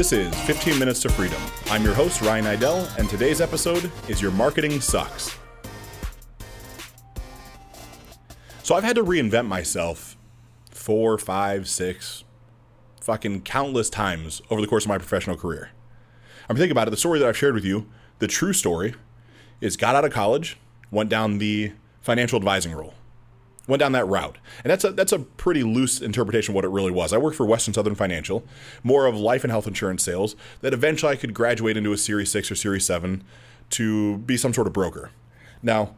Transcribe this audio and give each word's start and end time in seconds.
This 0.00 0.12
is 0.12 0.34
15 0.44 0.78
Minutes 0.78 1.02
to 1.02 1.10
Freedom. 1.10 1.38
I'm 1.66 1.84
your 1.84 1.92
host, 1.92 2.22
Ryan 2.22 2.46
Niddel, 2.46 2.98
and 2.98 3.06
today's 3.10 3.42
episode 3.42 3.92
is 4.08 4.22
Your 4.22 4.30
Marketing 4.30 4.80
Sucks. 4.80 5.36
So 8.62 8.74
I've 8.74 8.82
had 8.82 8.96
to 8.96 9.04
reinvent 9.04 9.46
myself 9.46 10.16
four, 10.70 11.18
five, 11.18 11.68
six, 11.68 12.24
fucking 13.02 13.42
countless 13.42 13.90
times 13.90 14.40
over 14.48 14.62
the 14.62 14.66
course 14.66 14.84
of 14.84 14.88
my 14.88 14.96
professional 14.96 15.36
career. 15.36 15.68
I'm 16.48 16.56
thinking 16.56 16.72
about 16.72 16.88
it. 16.88 16.92
The 16.92 16.96
story 16.96 17.18
that 17.18 17.28
I've 17.28 17.36
shared 17.36 17.52
with 17.52 17.66
you, 17.66 17.86
the 18.20 18.26
true 18.26 18.54
story, 18.54 18.94
is 19.60 19.76
got 19.76 19.94
out 19.94 20.06
of 20.06 20.12
college, 20.12 20.56
went 20.90 21.10
down 21.10 21.36
the 21.36 21.72
financial 22.00 22.38
advising 22.38 22.72
role 22.72 22.94
went 23.70 23.80
down 23.80 23.92
that 23.92 24.06
route. 24.06 24.36
And 24.64 24.70
that's 24.70 24.84
a 24.84 24.92
that's 24.92 25.12
a 25.12 25.20
pretty 25.20 25.62
loose 25.62 26.00
interpretation 26.00 26.52
of 26.52 26.56
what 26.56 26.64
it 26.64 26.68
really 26.68 26.90
was. 26.90 27.12
I 27.12 27.18
worked 27.18 27.36
for 27.36 27.46
Western 27.46 27.72
Southern 27.72 27.94
Financial, 27.94 28.44
more 28.82 29.06
of 29.06 29.16
life 29.16 29.44
and 29.44 29.50
health 29.50 29.66
insurance 29.66 30.02
sales, 30.02 30.36
that 30.60 30.74
eventually 30.74 31.12
I 31.12 31.16
could 31.16 31.32
graduate 31.32 31.76
into 31.76 31.92
a 31.92 31.96
Series 31.96 32.30
6 32.30 32.50
or 32.50 32.54
Series 32.54 32.84
7 32.84 33.24
to 33.70 34.18
be 34.18 34.36
some 34.36 34.52
sort 34.52 34.66
of 34.66 34.72
broker. 34.72 35.10
Now, 35.62 35.94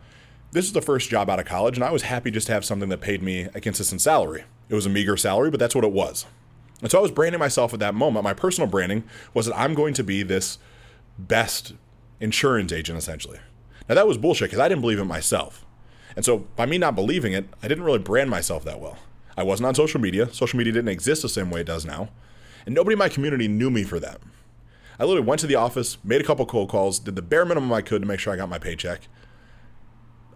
this 0.53 0.67
is 0.67 0.73
the 0.73 0.83
first 0.83 1.09
job 1.09 1.31
out 1.31 1.41
of 1.41 1.47
college, 1.47 1.77
and 1.77 1.85
I 1.85 1.91
was 1.91 2.03
happy 2.03 2.31
just 2.31 2.47
to 2.49 2.53
have 2.53 2.65
something 2.65 2.91
that 2.91 3.01
paid 3.01 3.23
me 3.23 3.49
a 3.55 3.61
consistent 3.61 4.03
salary. 4.03 4.45
It 4.69 4.75
was 4.75 4.87
a 4.87 4.91
meager 4.91 5.17
salary, 5.17 5.51
but 5.51 5.59
that's 5.59 5.75
what 5.75 5.85
it 5.85 5.93
was. 5.93 6.27
And 6.83 6.91
so 6.91 6.99
I 6.99 7.03
was 7.03 7.11
branding 7.11 7.39
myself 7.39 7.73
at 7.73 7.81
that 7.81 7.95
moment. 7.95 8.25
My 8.25 8.35
personal 8.35 8.69
branding 8.69 9.05
was 9.33 9.47
that 9.47 9.57
I'm 9.57 9.75
going 9.75 9.95
to 9.95 10.05
be 10.05 10.23
this 10.23 10.59
best 11.19 11.73
insurance 12.21 12.73
agent, 12.73 12.99
essentially. 12.99 13.39
Now, 13.89 13.95
that 13.95 14.07
was 14.07 14.19
bullshit 14.19 14.51
because 14.51 14.59
I 14.59 14.69
didn't 14.69 14.83
believe 14.83 14.99
it 14.99 15.05
myself. 15.05 15.65
And 16.17 16.25
so 16.25 16.39
by 16.57 16.67
me 16.67 16.79
not 16.79 16.95
believing 16.95 17.33
it, 17.33 17.49
I 17.63 17.69
didn't 17.69 17.85
really 17.85 17.99
brand 17.99 18.31
myself 18.31 18.65
that 18.65 18.81
well. 18.81 18.99
I 19.37 19.43
wasn't 19.43 19.67
on 19.67 19.75
social 19.75 20.01
media. 20.01 20.33
Social 20.33 20.59
media 20.59 20.73
didn't 20.73 20.91
exist 20.91 21.23
the 21.23 21.29
same 21.29 21.51
way 21.51 21.61
it 21.61 21.67
does 21.67 21.87
now. 21.87 22.11
And 22.67 22.75
nobody 22.75 22.93
in 22.93 22.99
my 22.99 23.09
community 23.09 23.49
knew 23.49 23.71
me 23.71 23.83
for 23.83 23.99
that. 24.01 24.21
I 24.99 25.05
literally 25.05 25.27
went 25.27 25.41
to 25.41 25.47
the 25.47 25.55
office, 25.55 25.99
made 26.05 26.21
a 26.21 26.25
couple 26.25 26.45
cold 26.47 26.69
calls, 26.69 26.99
did 26.99 27.17
the 27.17 27.23
bare 27.23 27.45
minimum 27.45 27.73
I 27.73 27.83
could 27.83 28.03
to 28.03 28.09
make 28.09 28.21
sure 28.21 28.33
I 28.33 28.37
got 28.37 28.49
my 28.49 28.59
paycheck. 28.59 29.09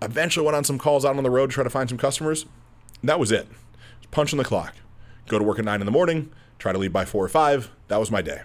Eventually 0.02 0.44
went 0.44 0.56
on 0.56 0.64
some 0.64 0.78
calls 0.78 1.04
out 1.04 1.16
on 1.16 1.22
the 1.22 1.30
road 1.30 1.50
to 1.50 1.54
try 1.54 1.64
to 1.64 1.70
find 1.70 1.88
some 1.88 1.98
customers. 1.98 2.46
That 3.02 3.20
was 3.20 3.30
it. 3.30 3.46
Punching 4.10 4.38
the 4.38 4.44
clock. 4.44 4.74
Go 5.28 5.38
to 5.38 5.44
work 5.44 5.58
at 5.58 5.64
9 5.64 5.80
in 5.80 5.86
the 5.86 5.92
morning, 5.92 6.32
try 6.58 6.72
to 6.72 6.78
leave 6.78 6.92
by 6.92 7.04
4 7.04 7.24
or 7.24 7.28
5. 7.28 7.70
That 7.88 8.00
was 8.00 8.10
my 8.10 8.22
day. 8.22 8.42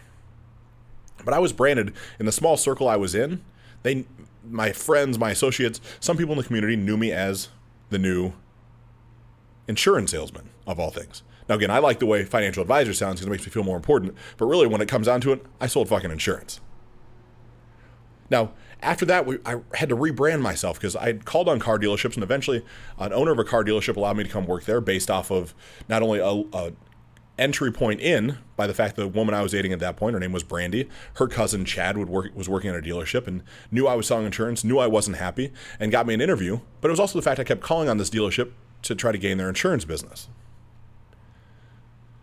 But 1.24 1.34
I 1.34 1.40
was 1.40 1.54
branded 1.54 1.94
in 2.20 2.26
the 2.26 2.32
small 2.32 2.58
circle 2.58 2.88
I 2.88 2.96
was 2.96 3.16
in. 3.16 3.44
They 3.84 4.06
my 4.50 4.72
friends, 4.72 5.18
my 5.20 5.32
associates, 5.32 5.82
some 6.00 6.18
people 6.18 6.34
in 6.34 6.38
the 6.38 6.44
community 6.44 6.76
knew 6.76 6.98
me 6.98 7.12
as 7.12 7.50
the 7.90 8.00
new 8.00 8.34
insurance 9.68 10.12
salesman 10.12 10.50
of 10.68 10.80
all 10.80 10.92
things. 10.92 11.24
Now, 11.48 11.56
again, 11.56 11.72
I 11.72 11.80
like 11.80 12.00
the 12.00 12.06
way 12.06 12.24
financial 12.24 12.62
advisor 12.62 12.94
sounds 12.94 13.16
because 13.16 13.28
it 13.28 13.30
makes 13.30 13.46
me 13.46 13.52
feel 13.52 13.64
more 13.64 13.76
important. 13.76 14.16
But 14.38 14.46
really, 14.46 14.68
when 14.68 14.82
it 14.82 14.88
comes 14.88 15.08
down 15.08 15.22
to 15.22 15.34
it, 15.34 15.46
I 15.60 15.68
sold 15.68 15.90
fucking 15.90 16.12
insurance. 16.12 16.62
Now, 18.30 18.54
after 18.82 19.06
that, 19.06 19.26
we, 19.26 19.38
I 19.46 19.58
had 19.74 19.90
to 19.90 19.96
rebrand 19.96 20.42
myself 20.42 20.78
because 20.78 20.96
I 20.96 21.14
called 21.14 21.50
on 21.50 21.60
car 21.60 21.78
dealerships, 21.78 22.16
and 22.16 22.24
eventually, 22.24 22.64
an 22.98 23.14
owner 23.14 23.32
of 23.32 23.40
a 23.40 23.44
car 23.44 23.64
dealership 23.64 23.96
allowed 23.96 24.18
me 24.18 24.24
to 24.24 24.30
come 24.30 24.46
work 24.46 24.64
there 24.64 24.82
based 24.82 25.12
off 25.12 25.30
of 25.30 25.54
not 25.90 26.02
only 26.02 26.20
a, 26.20 26.58
a 26.58 26.72
entry 27.42 27.72
point 27.72 28.00
in 28.00 28.38
by 28.56 28.68
the 28.68 28.74
fact 28.74 28.96
that 28.96 29.02
the 29.02 29.08
woman 29.08 29.34
I 29.34 29.42
was 29.42 29.52
dating 29.52 29.74
at 29.74 29.80
that 29.80 29.98
point, 29.98 30.14
her 30.14 30.20
name 30.20 30.32
was 30.32 30.44
Brandy, 30.44 30.88
her 31.16 31.28
cousin 31.28 31.66
Chad 31.66 31.98
would 31.98 32.08
work, 32.08 32.36
was 32.36 32.48
working 32.48 32.70
at 32.70 32.76
a 32.76 32.82
dealership 32.82 33.28
and 33.28 33.44
knew 33.72 33.88
I 33.88 33.96
was 33.96 34.08
selling 34.08 34.26
insurance, 34.26 34.64
knew 34.64 34.78
I 34.78 34.88
wasn't 34.88 35.18
happy, 35.18 35.52
and 35.80 35.92
got 35.92 36.06
me 36.06 36.14
an 36.14 36.22
interview. 36.22 36.60
But 36.80 36.90
it 36.90 36.92
was 36.92 37.00
also 37.00 37.18
the 37.18 37.24
fact 37.24 37.40
I 37.40 37.44
kept 37.44 37.62
calling 37.62 37.90
on 37.90 37.98
this 37.98 38.10
dealership 38.10 38.52
to 38.84 38.96
try 38.96 39.12
to 39.12 39.18
gain 39.18 39.38
their 39.38 39.50
insurance 39.50 39.86
business. 39.86 40.30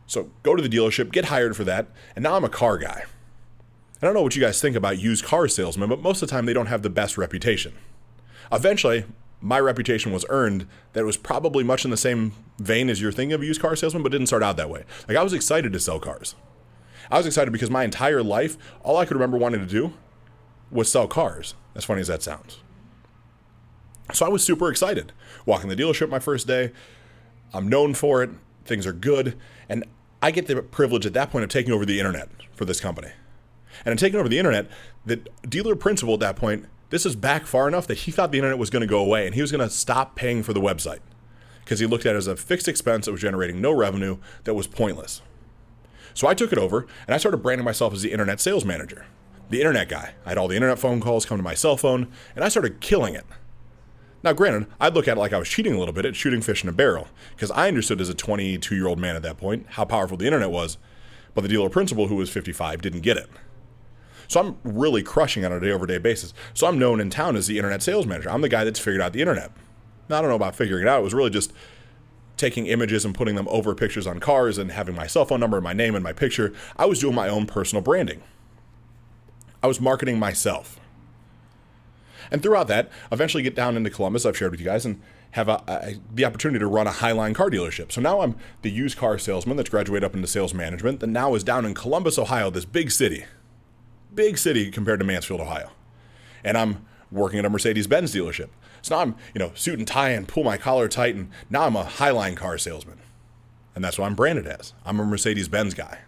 So 0.06 0.30
go 0.42 0.56
to 0.56 0.62
the 0.62 0.74
dealership, 0.74 1.12
get 1.12 1.26
hired 1.26 1.56
for 1.56 1.64
that, 1.64 1.88
and 2.16 2.22
now 2.22 2.34
I'm 2.34 2.44
a 2.44 2.48
car 2.48 2.78
guy. 2.78 3.04
I 4.00 4.06
don't 4.06 4.14
know 4.14 4.22
what 4.22 4.36
you 4.36 4.42
guys 4.42 4.60
think 4.60 4.76
about 4.76 4.98
used 4.98 5.24
car 5.24 5.48
salesmen, 5.48 5.88
but 5.88 6.00
most 6.00 6.22
of 6.22 6.28
the 6.28 6.32
time 6.32 6.46
they 6.46 6.52
don't 6.52 6.66
have 6.66 6.82
the 6.82 6.90
best 6.90 7.18
reputation. 7.18 7.74
Eventually, 8.52 9.04
my 9.40 9.60
reputation 9.60 10.12
was 10.12 10.24
earned 10.28 10.66
that 10.92 11.00
it 11.00 11.06
was 11.06 11.16
probably 11.16 11.62
much 11.62 11.84
in 11.84 11.90
the 11.90 11.96
same 11.96 12.32
vein 12.58 12.90
as 12.90 13.00
you're 13.00 13.12
thinking 13.12 13.32
of 13.32 13.42
a 13.42 13.46
used 13.46 13.60
car 13.60 13.76
salesman, 13.76 14.02
but 14.02 14.12
didn't 14.12 14.26
start 14.26 14.42
out 14.42 14.56
that 14.56 14.70
way. 14.70 14.84
Like 15.06 15.16
I 15.16 15.22
was 15.22 15.32
excited 15.32 15.72
to 15.72 15.80
sell 15.80 16.00
cars. 16.00 16.34
I 17.10 17.16
was 17.18 17.26
excited 17.26 17.52
because 17.52 17.70
my 17.70 17.84
entire 17.84 18.22
life, 18.22 18.58
all 18.82 18.96
I 18.96 19.04
could 19.04 19.14
remember 19.14 19.38
wanting 19.38 19.60
to 19.60 19.66
do 19.66 19.94
was 20.70 20.90
sell 20.90 21.06
cars. 21.06 21.54
As 21.74 21.84
funny 21.84 22.00
as 22.00 22.08
that 22.08 22.22
sounds. 22.22 22.58
So 24.12 24.26
I 24.26 24.28
was 24.28 24.42
super 24.42 24.68
excited. 24.70 25.12
Walking 25.46 25.68
the 25.68 25.76
dealership 25.76 26.08
my 26.08 26.18
first 26.18 26.46
day. 26.46 26.72
I'm 27.52 27.68
known 27.68 27.94
for 27.94 28.22
it. 28.22 28.30
Things 28.64 28.86
are 28.86 28.92
good. 28.92 29.38
And 29.68 29.84
I 30.20 30.30
get 30.32 30.46
the 30.46 30.62
privilege 30.62 31.06
at 31.06 31.12
that 31.12 31.30
point 31.30 31.44
of 31.44 31.50
taking 31.50 31.72
over 31.72 31.86
the 31.86 31.98
internet 31.98 32.28
for 32.52 32.64
this 32.64 32.80
company. 32.80 33.10
And 33.84 33.92
in 33.92 33.96
taking 33.96 34.18
over 34.18 34.28
the 34.28 34.38
internet, 34.38 34.68
the 35.06 35.16
dealer 35.48 35.76
principal 35.76 36.14
at 36.14 36.20
that 36.20 36.36
point 36.36 36.66
this 36.90 37.04
is 37.04 37.16
back 37.16 37.46
far 37.46 37.68
enough 37.68 37.86
that 37.86 37.98
he 37.98 38.10
thought 38.10 38.32
the 38.32 38.38
internet 38.38 38.58
was 38.58 38.70
going 38.70 38.80
to 38.80 38.86
go 38.86 39.00
away 39.00 39.26
and 39.26 39.34
he 39.34 39.40
was 39.40 39.52
going 39.52 39.66
to 39.66 39.72
stop 39.72 40.14
paying 40.14 40.42
for 40.42 40.52
the 40.52 40.60
website 40.60 41.00
because 41.64 41.80
he 41.80 41.86
looked 41.86 42.06
at 42.06 42.14
it 42.14 42.18
as 42.18 42.26
a 42.26 42.36
fixed 42.36 42.68
expense 42.68 43.04
that 43.04 43.12
was 43.12 43.20
generating 43.20 43.60
no 43.60 43.72
revenue 43.72 44.16
that 44.44 44.54
was 44.54 44.66
pointless. 44.66 45.20
So 46.14 46.26
I 46.26 46.34
took 46.34 46.52
it 46.52 46.58
over 46.58 46.86
and 47.06 47.14
I 47.14 47.18
started 47.18 47.38
branding 47.38 47.64
myself 47.64 47.92
as 47.92 48.02
the 48.02 48.10
internet 48.10 48.40
sales 48.40 48.64
manager, 48.64 49.06
the 49.50 49.60
internet 49.60 49.88
guy. 49.88 50.14
I 50.24 50.30
had 50.30 50.38
all 50.38 50.48
the 50.48 50.56
internet 50.56 50.78
phone 50.78 51.00
calls 51.00 51.26
come 51.26 51.36
to 51.36 51.42
my 51.42 51.54
cell 51.54 51.76
phone 51.76 52.08
and 52.34 52.44
I 52.44 52.48
started 52.48 52.80
killing 52.80 53.14
it. 53.14 53.26
Now, 54.24 54.32
granted, 54.32 54.66
I'd 54.80 54.94
look 54.94 55.06
at 55.06 55.16
it 55.16 55.20
like 55.20 55.32
I 55.32 55.38
was 55.38 55.48
cheating 55.48 55.74
a 55.74 55.78
little 55.78 55.94
bit 55.94 56.06
at 56.06 56.16
shooting 56.16 56.40
fish 56.40 56.62
in 56.64 56.68
a 56.68 56.72
barrel 56.72 57.08
because 57.36 57.50
I 57.52 57.68
understood 57.68 58.00
as 58.00 58.08
a 58.08 58.14
22 58.14 58.74
year 58.74 58.88
old 58.88 58.98
man 58.98 59.14
at 59.14 59.22
that 59.22 59.36
point 59.36 59.66
how 59.70 59.84
powerful 59.84 60.16
the 60.16 60.26
internet 60.26 60.50
was, 60.50 60.78
but 61.34 61.42
the 61.42 61.48
dealer 61.48 61.68
principal, 61.68 62.08
who 62.08 62.16
was 62.16 62.30
55, 62.30 62.82
didn't 62.82 63.02
get 63.02 63.16
it. 63.16 63.28
So 64.28 64.40
I'm 64.40 64.58
really 64.62 65.02
crushing 65.02 65.44
on 65.44 65.52
a 65.52 65.58
day 65.58 65.70
over 65.70 65.86
day 65.86 65.98
basis. 65.98 66.34
So 66.54 66.66
I'm 66.66 66.78
known 66.78 67.00
in 67.00 67.10
town 67.10 67.34
as 67.34 67.46
the 67.46 67.56
internet 67.56 67.82
sales 67.82 68.06
manager. 68.06 68.30
I'm 68.30 68.42
the 68.42 68.48
guy 68.48 68.62
that's 68.62 68.78
figured 68.78 69.00
out 69.00 69.14
the 69.14 69.22
internet. 69.22 69.50
Now, 70.08 70.18
I 70.18 70.20
don't 70.20 70.30
know 70.30 70.36
about 70.36 70.54
figuring 70.54 70.82
it 70.82 70.88
out. 70.88 71.00
It 71.00 71.04
was 71.04 71.14
really 71.14 71.30
just 71.30 71.52
taking 72.36 72.66
images 72.66 73.04
and 73.04 73.14
putting 73.14 73.34
them 73.34 73.48
over 73.50 73.74
pictures 73.74 74.06
on 74.06 74.20
cars 74.20 74.58
and 74.58 74.70
having 74.70 74.94
my 74.94 75.06
cell 75.06 75.24
phone 75.24 75.40
number, 75.40 75.56
and 75.56 75.64
my 75.64 75.72
name, 75.72 75.94
and 75.94 76.04
my 76.04 76.12
picture. 76.12 76.52
I 76.76 76.86
was 76.86 77.00
doing 77.00 77.14
my 77.14 77.28
own 77.28 77.46
personal 77.46 77.82
branding. 77.82 78.22
I 79.62 79.66
was 79.66 79.80
marketing 79.80 80.18
myself. 80.18 80.78
And 82.30 82.42
throughout 82.42 82.68
that, 82.68 82.90
eventually 83.10 83.42
get 83.42 83.56
down 83.56 83.76
into 83.76 83.90
Columbus, 83.90 84.24
I've 84.24 84.36
shared 84.36 84.52
with 84.52 84.60
you 84.60 84.66
guys, 84.66 84.84
and 84.84 85.00
have 85.32 85.48
a, 85.48 85.62
a, 85.66 85.96
the 86.14 86.24
opportunity 86.24 86.58
to 86.58 86.66
run 86.66 86.86
a 86.86 86.90
Highline 86.90 87.34
car 87.34 87.50
dealership. 87.50 87.92
So 87.92 88.00
now 88.00 88.20
I'm 88.20 88.36
the 88.62 88.70
used 88.70 88.98
car 88.98 89.18
salesman 89.18 89.56
that's 89.56 89.70
graduated 89.70 90.04
up 90.04 90.14
into 90.14 90.28
sales 90.28 90.54
management, 90.54 91.00
that 91.00 91.06
now 91.08 91.34
is 91.34 91.42
down 91.42 91.64
in 91.64 91.74
Columbus, 91.74 92.18
Ohio, 92.18 92.50
this 92.50 92.64
big 92.64 92.90
city 92.90 93.24
big 94.18 94.36
city 94.36 94.68
compared 94.68 94.98
to 94.98 95.06
Mansfield, 95.06 95.40
Ohio. 95.40 95.70
And 96.42 96.58
I'm 96.58 96.84
working 97.12 97.38
at 97.38 97.44
a 97.44 97.50
Mercedes 97.50 97.86
Benz 97.86 98.12
dealership. 98.12 98.48
So 98.82 98.96
now 98.96 99.02
I'm, 99.02 99.14
you 99.32 99.38
know, 99.38 99.52
suit 99.54 99.78
and 99.78 99.86
tie 99.86 100.10
and 100.10 100.26
pull 100.26 100.42
my 100.42 100.56
collar 100.56 100.88
tight, 100.88 101.14
and 101.14 101.30
now 101.48 101.62
I'm 101.62 101.76
a 101.76 101.84
Highline 101.84 102.36
car 102.36 102.58
salesman. 102.58 102.98
And 103.76 103.84
that's 103.84 103.96
what 103.96 104.06
I'm 104.06 104.16
branded 104.16 104.48
as. 104.48 104.74
I'm 104.84 104.98
a 104.98 105.04
Mercedes 105.04 105.46
Benz 105.46 105.72
guy. 105.72 106.00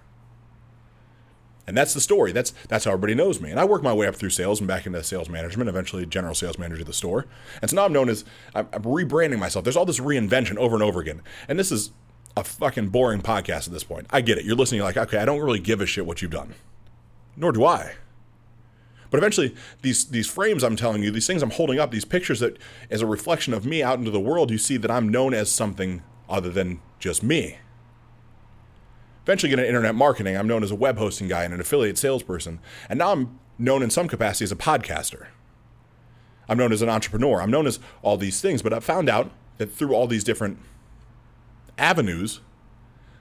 And 1.69 1.77
that's 1.77 1.95
the 1.95 2.01
story. 2.01 2.33
That's 2.33 2.51
that's 2.69 2.85
how 2.85 2.91
everybody 2.91 3.15
knows 3.15 3.41
me. 3.41 3.53
And 3.53 3.61
I 3.61 3.65
work 3.65 3.85
my 3.85 3.93
way 3.93 4.09
up 4.09 4.17
through 4.17 4.31
sales 4.31 4.59
and 4.59 4.67
back 4.67 4.87
into 4.87 5.01
sales 5.05 5.29
management, 5.29 5.69
eventually 5.69 6.05
general 6.05 6.35
sales 6.35 6.59
manager 6.59 6.81
of 6.81 6.89
the 6.89 6.93
store. 6.93 7.27
And 7.63 7.71
so 7.71 7.77
now 7.77 7.85
I'm 7.85 7.93
known 7.93 8.09
as 8.09 8.25
I'm, 8.57 8.67
I'm 8.73 8.83
rebranding 8.83 9.39
myself. 9.39 9.65
There's 9.65 9.77
all 9.77 9.87
this 9.87 10.01
reinvention 10.01 10.57
over 10.57 10.75
and 10.75 10.83
over 10.83 10.99
again. 10.99 11.23
And 11.47 11.61
this 11.61 11.71
is 11.71 11.93
a 12.37 12.43
fucking 12.43 12.89
boring 12.89 13.23
podcast 13.23 13.69
at 13.69 13.73
this 13.73 13.85
point. 13.85 14.09
I 14.11 14.21
get 14.21 14.37
it. 14.37 14.45
You're 14.45 14.57
listening, 14.57 14.79
you're 14.79 14.87
like, 14.87 14.97
okay, 14.97 15.19
I 15.19 15.25
don't 15.25 15.41
really 15.41 15.61
give 15.61 15.81
a 15.81 15.87
shit 15.87 16.07
what 16.07 16.23
you've 16.23 16.33
done 16.33 16.55
nor 17.41 17.53
do 17.53 17.65
I. 17.65 17.95
But 19.11 19.19
eventually, 19.19 19.55
these 19.83 20.05
these 20.07 20.29
frames 20.29 20.63
I'm 20.63 20.77
telling 20.77 21.03
you, 21.03 21.11
these 21.11 21.27
things 21.27 21.43
I'm 21.43 21.51
holding 21.51 21.81
up, 21.81 21.91
these 21.91 22.05
pictures 22.05 22.41
that 22.41 22.59
as 22.91 23.03
a 23.03 23.07
reflection 23.07 23.53
of 23.53 23.67
me 23.67 23.83
out 23.83 23.99
into 23.99 24.11
the 24.11 24.21
world, 24.21 24.51
you 24.51 24.59
see 24.59 24.77
that 24.77 24.91
I'm 24.91 25.09
known 25.09 25.35
as 25.35 25.51
something 25.51 26.03
other 26.29 26.51
than 26.51 26.81
just 27.01 27.23
me. 27.23 27.59
Eventually, 29.25 29.51
get 29.51 29.59
into 29.59 29.69
internet 29.69 29.97
marketing. 29.97 30.37
I'm 30.37 30.47
known 30.47 30.63
as 30.63 30.71
a 30.71 30.77
web 30.77 30.99
hosting 30.99 31.27
guy 31.27 31.45
and 31.45 31.53
an 31.53 31.61
affiliate 31.61 31.99
salesperson, 31.99 32.61
and 32.89 32.99
now 32.99 33.13
I'm 33.13 33.41
known 33.59 33.83
in 33.83 33.91
some 33.91 34.07
capacity 34.07 34.45
as 34.45 34.53
a 34.53 34.57
podcaster. 34.57 35.27
I'm 36.49 36.59
known 36.59 36.73
as 36.73 36.83
an 36.83 36.89
entrepreneur. 36.89 37.41
I'm 37.43 37.51
known 37.51 37.67
as 37.67 37.79
all 38.03 38.17
these 38.17 38.41
things, 38.41 38.63
but 38.63 38.73
I 38.73 38.81
found 38.81 39.09
out 39.09 39.31
that 39.59 39.73
through 39.73 39.95
all 39.95 40.07
these 40.07 40.25
different 40.25 40.59
avenues, 41.79 42.41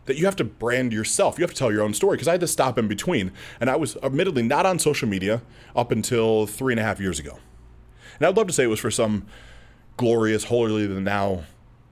that 0.09 0.17
you 0.17 0.25
have 0.25 0.35
to 0.37 0.43
brand 0.43 0.91
yourself. 0.91 1.37
You 1.37 1.43
have 1.43 1.51
to 1.51 1.55
tell 1.55 1.71
your 1.71 1.83
own 1.83 1.93
story 1.93 2.17
because 2.17 2.27
I 2.27 2.31
had 2.31 2.41
to 2.41 2.47
stop 2.47 2.77
in 2.77 2.87
between. 2.87 3.31
And 3.61 3.69
I 3.69 3.75
was 3.75 3.95
admittedly 3.97 4.43
not 4.43 4.65
on 4.65 4.79
social 4.79 5.07
media 5.07 5.41
up 5.75 5.91
until 5.91 6.47
three 6.47 6.73
and 6.73 6.79
a 6.79 6.83
half 6.83 6.99
years 6.99 7.19
ago. 7.19 7.39
And 8.19 8.27
I'd 8.27 8.35
love 8.35 8.47
to 8.47 8.53
say 8.53 8.63
it 8.63 8.67
was 8.67 8.79
for 8.79 8.91
some 8.91 9.25
glorious, 9.97 10.45
holier 10.45 10.87
than 10.87 11.03
now 11.03 11.43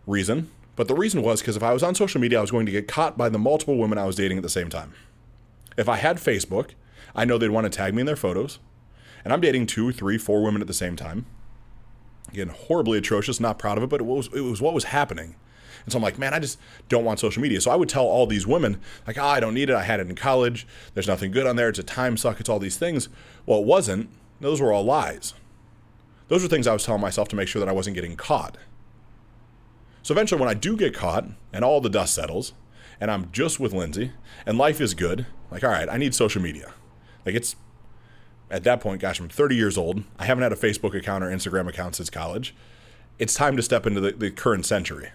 reason. 0.05 0.49
But 0.75 0.87
the 0.87 0.95
reason 0.95 1.21
was 1.21 1.41
because 1.41 1.55
if 1.55 1.63
I 1.63 1.73
was 1.73 1.83
on 1.83 1.95
social 1.95 2.19
media, 2.19 2.39
I 2.39 2.41
was 2.41 2.51
going 2.51 2.65
to 2.65 2.71
get 2.71 2.87
caught 2.87 3.17
by 3.17 3.29
the 3.29 3.39
multiple 3.39 3.77
women 3.77 3.97
I 3.97 4.05
was 4.05 4.15
dating 4.15 4.37
at 4.37 4.43
the 4.43 4.49
same 4.49 4.69
time. 4.69 4.93
If 5.77 5.87
I 5.87 5.97
had 5.97 6.17
Facebook, 6.17 6.71
I 7.15 7.25
know 7.25 7.37
they'd 7.37 7.49
want 7.49 7.71
to 7.71 7.75
tag 7.75 7.93
me 7.93 8.01
in 8.01 8.05
their 8.05 8.15
photos. 8.15 8.59
And 9.23 9.33
I'm 9.33 9.41
dating 9.41 9.67
two, 9.67 9.91
three, 9.91 10.17
four 10.17 10.43
women 10.43 10.61
at 10.61 10.67
the 10.67 10.73
same 10.73 10.95
time. 10.95 11.25
Again, 12.29 12.49
horribly 12.49 12.97
atrocious, 12.97 13.39
not 13.39 13.59
proud 13.59 13.77
of 13.77 13.83
it, 13.83 13.89
but 13.89 14.01
it 14.01 14.05
was, 14.05 14.27
it 14.33 14.41
was 14.41 14.61
what 14.61 14.73
was 14.73 14.85
happening. 14.85 15.35
And 15.87 15.93
so 15.93 15.99
I'm 15.99 16.03
like, 16.03 16.19
man, 16.19 16.33
I 16.33 16.39
just 16.39 16.59
don't 16.89 17.05
want 17.05 17.17
social 17.17 17.41
media. 17.41 17.61
So 17.61 17.71
I 17.71 17.77
would 17.77 17.87
tell 17.87 18.03
all 18.03 18.27
these 18.27 18.45
women, 18.45 18.81
like, 19.07 19.17
oh, 19.17 19.23
I 19.23 19.39
don't 19.39 19.53
need 19.53 19.69
it. 19.69 19.75
I 19.75 19.83
had 19.83 20.01
it 20.01 20.09
in 20.09 20.17
college. 20.17 20.67
There's 20.93 21.07
nothing 21.07 21.31
good 21.31 21.47
on 21.47 21.55
there. 21.55 21.69
It's 21.69 21.79
a 21.79 21.83
time 21.83 22.17
suck. 22.17 22.41
It's 22.41 22.49
all 22.49 22.59
these 22.59 22.75
things. 22.75 23.07
Well, 23.45 23.59
it 23.59 23.65
wasn't. 23.65 24.09
Those 24.41 24.59
were 24.59 24.73
all 24.73 24.83
lies. 24.83 25.33
Those 26.27 26.43
were 26.43 26.49
things 26.49 26.67
I 26.67 26.73
was 26.73 26.83
telling 26.83 26.99
myself 26.99 27.29
to 27.29 27.37
make 27.37 27.47
sure 27.47 27.61
that 27.61 27.69
I 27.69 27.71
wasn't 27.71 27.95
getting 27.95 28.17
caught. 28.17 28.57
So 30.03 30.13
eventually, 30.13 30.41
when 30.41 30.49
I 30.49 30.55
do 30.55 30.75
get 30.75 30.93
caught 30.93 31.23
and 31.53 31.63
all 31.63 31.79
the 31.79 31.89
dust 31.89 32.13
settles, 32.13 32.51
and 32.99 33.09
I'm 33.09 33.31
just 33.31 33.57
with 33.57 33.71
Lindsay, 33.71 34.11
and 34.45 34.57
life 34.57 34.81
is 34.81 34.93
good, 34.93 35.25
like, 35.51 35.63
all 35.63 35.69
right, 35.69 35.87
I 35.87 35.95
need 35.95 36.13
social 36.13 36.41
media. 36.41 36.73
Like, 37.25 37.35
it's 37.35 37.55
at 38.51 38.65
that 38.65 38.81
point, 38.81 38.99
gosh, 38.99 39.21
I'm 39.21 39.29
30 39.29 39.55
years 39.55 39.77
old. 39.77 40.03
I 40.19 40.25
haven't 40.25 40.43
had 40.43 40.51
a 40.51 40.57
Facebook 40.57 40.93
account 40.93 41.23
or 41.23 41.27
Instagram 41.27 41.69
account 41.69 41.95
since 41.95 42.09
college. 42.09 42.53
It's 43.19 43.33
time 43.33 43.55
to 43.55 43.63
step 43.63 43.85
into 43.85 44.01
the, 44.01 44.11
the 44.11 44.31
current 44.31 44.65
century. 44.65 45.11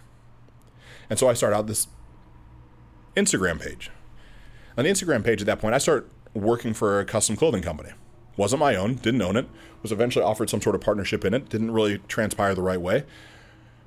And 1.12 1.19
so 1.19 1.29
I 1.29 1.35
start 1.35 1.53
out 1.53 1.67
this 1.67 1.88
Instagram 3.17 3.61
page. 3.61 3.91
On 4.79 4.85
the 4.85 4.91
Instagram 4.91 5.23
page 5.23 5.43
at 5.43 5.47
that 5.47 5.61
point, 5.61 5.75
I 5.75 5.79
start 5.79 6.11
working 6.32 6.73
for 6.73 7.00
a 7.00 7.05
custom 7.05 7.37
clothing 7.37 7.62
company. 7.62 7.91
Wasn't 8.38 8.59
my 8.59 8.76
own, 8.76 8.94
didn't 8.94 9.20
own 9.20 9.37
it, 9.37 9.47
was 9.82 9.93
eventually 9.93 10.25
offered 10.25 10.49
some 10.49 10.62
sort 10.62 10.75
of 10.75 10.81
partnership 10.81 11.23
in 11.26 11.35
it, 11.35 11.50
didn't 11.50 11.73
really 11.73 11.99
transpire 12.09 12.55
the 12.55 12.62
right 12.62 12.81
way. 12.81 13.05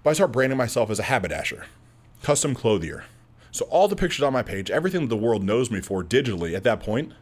But 0.03 0.11
I 0.11 0.13
start 0.13 0.33
branding 0.33 0.59
myself 0.59 0.91
as 0.91 0.99
a 0.99 1.03
haberdasher, 1.05 1.65
custom 2.21 2.53
clothier. 2.53 3.05
So 3.49 3.65
all 3.71 3.87
the 3.87 3.95
pictures 3.95 4.21
on 4.21 4.31
my 4.31 4.43
page, 4.43 4.69
everything 4.69 5.01
that 5.01 5.07
the 5.07 5.17
world 5.17 5.43
knows 5.43 5.71
me 5.71 5.81
for 5.81 6.03
digitally 6.03 6.53
at 6.53 6.63
that 6.65 6.79
point, 6.79 7.13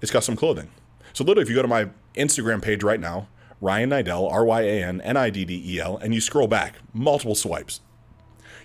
is 0.00 0.10
custom 0.10 0.34
clothing. 0.34 0.70
So 1.12 1.22
literally, 1.22 1.44
if 1.44 1.48
you 1.48 1.54
go 1.54 1.62
to 1.62 1.68
my 1.68 1.90
Instagram 2.16 2.60
page 2.60 2.82
right 2.82 2.98
now, 2.98 3.28
Ryan 3.60 3.90
Niddel, 3.90 4.28
R 4.28 4.44
Y 4.44 4.62
A 4.62 4.82
N 4.82 5.00
N 5.02 5.16
I 5.16 5.30
D 5.30 5.44
D 5.44 5.62
E 5.64 5.78
L, 5.78 5.98
and 5.98 6.12
you 6.12 6.20
scroll 6.20 6.48
back 6.48 6.78
multiple 6.92 7.36
swipes, 7.36 7.80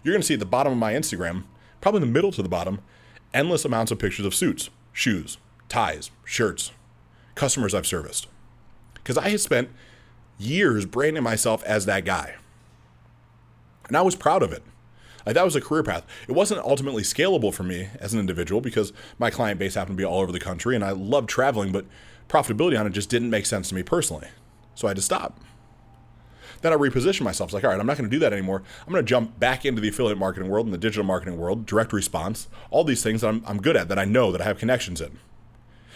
you're 0.07 0.13
going 0.13 0.21
to 0.21 0.25
see 0.27 0.35
at 0.35 0.39
the 0.39 0.45
bottom 0.45 0.71
of 0.71 0.79
my 0.79 0.93
Instagram, 0.93 1.43
probably 1.81 2.01
in 2.01 2.07
the 2.07 2.13
middle 2.13 2.31
to 2.31 2.41
the 2.41 2.47
bottom, 2.47 2.79
endless 3.33 3.65
amounts 3.65 3.91
of 3.91 3.99
pictures 3.99 4.25
of 4.25 4.33
suits, 4.33 4.69
shoes, 4.93 5.37
ties, 5.67 6.11
shirts, 6.23 6.71
customers 7.35 7.75
I've 7.75 7.85
serviced. 7.85 8.27
Because 8.93 9.17
I 9.17 9.27
had 9.27 9.41
spent 9.41 9.69
years 10.37 10.85
branding 10.85 11.23
myself 11.23 11.61
as 11.65 11.85
that 11.85 12.05
guy. 12.05 12.35
And 13.89 13.97
I 13.97 14.01
was 14.01 14.15
proud 14.15 14.43
of 14.43 14.53
it. 14.53 14.63
Like 15.25 15.35
that 15.35 15.43
was 15.43 15.57
a 15.57 15.61
career 15.61 15.83
path. 15.83 16.05
It 16.29 16.31
wasn't 16.31 16.61
ultimately 16.61 17.03
scalable 17.03 17.53
for 17.53 17.63
me 17.63 17.89
as 17.99 18.13
an 18.13 18.19
individual 18.21 18.61
because 18.61 18.93
my 19.19 19.29
client 19.29 19.59
base 19.59 19.75
happened 19.75 19.97
to 19.97 20.01
be 20.01 20.05
all 20.05 20.21
over 20.21 20.31
the 20.31 20.39
country 20.39 20.73
and 20.73 20.85
I 20.85 20.91
loved 20.91 21.27
traveling, 21.27 21.73
but 21.73 21.85
profitability 22.29 22.79
on 22.79 22.87
it 22.87 22.91
just 22.91 23.09
didn't 23.09 23.29
make 23.29 23.45
sense 23.45 23.67
to 23.69 23.75
me 23.75 23.83
personally. 23.83 24.29
So 24.73 24.87
I 24.87 24.91
had 24.91 24.97
to 24.97 25.03
stop. 25.03 25.41
Then 26.61 26.73
I 26.73 26.75
repositioned 26.75 27.21
myself. 27.21 27.49
It's 27.49 27.53
like, 27.53 27.63
all 27.63 27.69
right, 27.69 27.79
I'm 27.79 27.85
not 27.85 27.97
going 27.97 28.09
to 28.09 28.15
do 28.15 28.19
that 28.19 28.33
anymore. 28.33 28.63
I'm 28.85 28.91
going 28.91 29.03
to 29.03 29.09
jump 29.09 29.39
back 29.39 29.65
into 29.65 29.81
the 29.81 29.89
affiliate 29.89 30.17
marketing 30.17 30.49
world 30.49 30.65
and 30.65 30.73
the 30.73 30.79
digital 30.79 31.03
marketing 31.03 31.37
world, 31.37 31.65
direct 31.65 31.93
response, 31.93 32.47
all 32.69 32.83
these 32.83 33.03
things 33.03 33.21
that 33.21 33.27
I'm, 33.27 33.43
I'm 33.45 33.61
good 33.61 33.77
at, 33.77 33.89
that 33.89 33.99
I 33.99 34.05
know, 34.05 34.31
that 34.31 34.41
I 34.41 34.45
have 34.45 34.57
connections 34.57 35.01
in. 35.01 35.19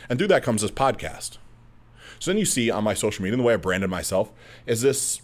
And 0.10 0.20
through 0.20 0.28
that 0.30 0.44
comes 0.44 0.62
this 0.62 0.72
podcast. 0.72 1.38
So 2.20 2.32
then 2.32 2.38
you 2.38 2.46
see 2.46 2.70
on 2.70 2.84
my 2.84 2.94
social 2.94 3.24
media, 3.24 3.34
and 3.34 3.40
the 3.40 3.46
way 3.46 3.54
I 3.54 3.58
branded 3.58 3.90
myself 3.90 4.32
is 4.66 4.82
this 4.82 5.22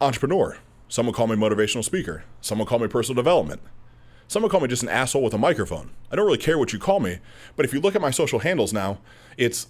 entrepreneur. 0.00 0.58
Some 0.88 1.06
will 1.06 1.12
call 1.12 1.26
me 1.26 1.36
motivational 1.36 1.82
speaker. 1.82 2.24
Some 2.40 2.58
will 2.58 2.66
call 2.66 2.78
me 2.78 2.86
personal 2.86 3.16
development. 3.16 3.62
Some 4.28 4.42
will 4.42 4.50
call 4.50 4.60
me 4.60 4.68
just 4.68 4.82
an 4.82 4.88
asshole 4.88 5.22
with 5.22 5.34
a 5.34 5.38
microphone. 5.38 5.90
I 6.10 6.16
don't 6.16 6.26
really 6.26 6.38
care 6.38 6.58
what 6.58 6.72
you 6.72 6.78
call 6.78 7.00
me, 7.00 7.18
but 7.56 7.64
if 7.64 7.72
you 7.72 7.80
look 7.80 7.94
at 7.94 8.00
my 8.00 8.10
social 8.10 8.38
handles 8.38 8.72
now, 8.72 8.98
it's 9.36 9.66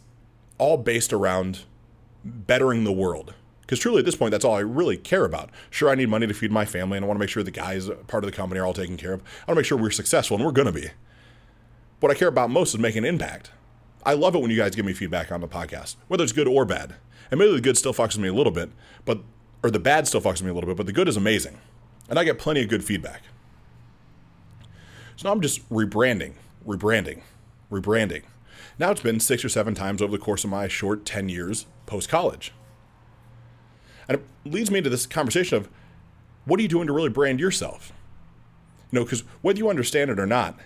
all 0.58 0.76
based 0.76 1.12
around 1.12 1.60
bettering 2.24 2.84
the 2.84 2.92
world. 2.92 3.34
Because 3.72 3.80
truly, 3.80 4.00
at 4.00 4.04
this 4.04 4.16
point, 4.16 4.32
that's 4.32 4.44
all 4.44 4.54
I 4.54 4.60
really 4.60 4.98
care 4.98 5.24
about. 5.24 5.48
Sure, 5.70 5.88
I 5.88 5.94
need 5.94 6.10
money 6.10 6.26
to 6.26 6.34
feed 6.34 6.52
my 6.52 6.66
family, 6.66 6.98
and 6.98 7.04
I 7.06 7.08
want 7.08 7.16
to 7.16 7.20
make 7.20 7.30
sure 7.30 7.42
the 7.42 7.50
guys, 7.50 7.88
part 8.06 8.22
of 8.22 8.30
the 8.30 8.36
company, 8.36 8.60
are 8.60 8.66
all 8.66 8.74
taken 8.74 8.98
care 8.98 9.14
of. 9.14 9.22
I 9.22 9.50
want 9.50 9.56
to 9.56 9.60
make 9.60 9.64
sure 9.64 9.78
we're 9.78 9.90
successful, 9.90 10.36
and 10.36 10.44
we're 10.44 10.52
going 10.52 10.66
to 10.66 10.72
be. 10.72 10.90
What 12.00 12.12
I 12.12 12.14
care 12.14 12.28
about 12.28 12.50
most 12.50 12.74
is 12.74 12.78
making 12.78 12.98
an 12.98 13.04
impact. 13.06 13.50
I 14.04 14.12
love 14.12 14.34
it 14.34 14.42
when 14.42 14.50
you 14.50 14.58
guys 14.58 14.74
give 14.74 14.84
me 14.84 14.92
feedback 14.92 15.32
on 15.32 15.40
the 15.40 15.48
podcast, 15.48 15.96
whether 16.08 16.22
it's 16.22 16.34
good 16.34 16.46
or 16.46 16.66
bad. 16.66 16.96
And 17.30 17.40
maybe 17.40 17.54
the 17.54 17.62
good 17.62 17.78
still 17.78 17.94
fucks 17.94 18.08
with 18.08 18.18
me 18.18 18.28
a 18.28 18.34
little 18.34 18.52
bit, 18.52 18.68
but 19.06 19.22
or 19.64 19.70
the 19.70 19.78
bad 19.78 20.06
still 20.06 20.20
fucks 20.20 20.32
with 20.32 20.42
me 20.42 20.50
a 20.50 20.54
little 20.54 20.68
bit, 20.68 20.76
but 20.76 20.84
the 20.84 20.92
good 20.92 21.08
is 21.08 21.16
amazing. 21.16 21.56
And 22.10 22.18
I 22.18 22.24
get 22.24 22.38
plenty 22.38 22.62
of 22.62 22.68
good 22.68 22.84
feedback. 22.84 23.22
So 25.16 25.28
now 25.28 25.32
I'm 25.32 25.40
just 25.40 25.66
rebranding, 25.70 26.34
rebranding, 26.66 27.22
rebranding. 27.70 28.24
Now 28.78 28.90
it's 28.90 29.00
been 29.00 29.18
six 29.18 29.42
or 29.46 29.48
seven 29.48 29.74
times 29.74 30.02
over 30.02 30.12
the 30.12 30.22
course 30.22 30.44
of 30.44 30.50
my 30.50 30.68
short 30.68 31.06
10 31.06 31.30
years 31.30 31.64
post 31.86 32.10
college. 32.10 32.52
And 34.08 34.18
it 34.18 34.24
leads 34.44 34.70
me 34.70 34.80
to 34.80 34.90
this 34.90 35.06
conversation 35.06 35.56
of 35.56 35.68
what 36.44 36.58
are 36.58 36.62
you 36.62 36.68
doing 36.68 36.86
to 36.86 36.92
really 36.92 37.08
brand 37.08 37.40
yourself? 37.40 37.92
You 38.90 38.98
know, 38.98 39.04
because 39.04 39.20
whether 39.40 39.58
you 39.58 39.70
understand 39.70 40.10
it 40.10 40.18
or 40.18 40.26
not, 40.26 40.58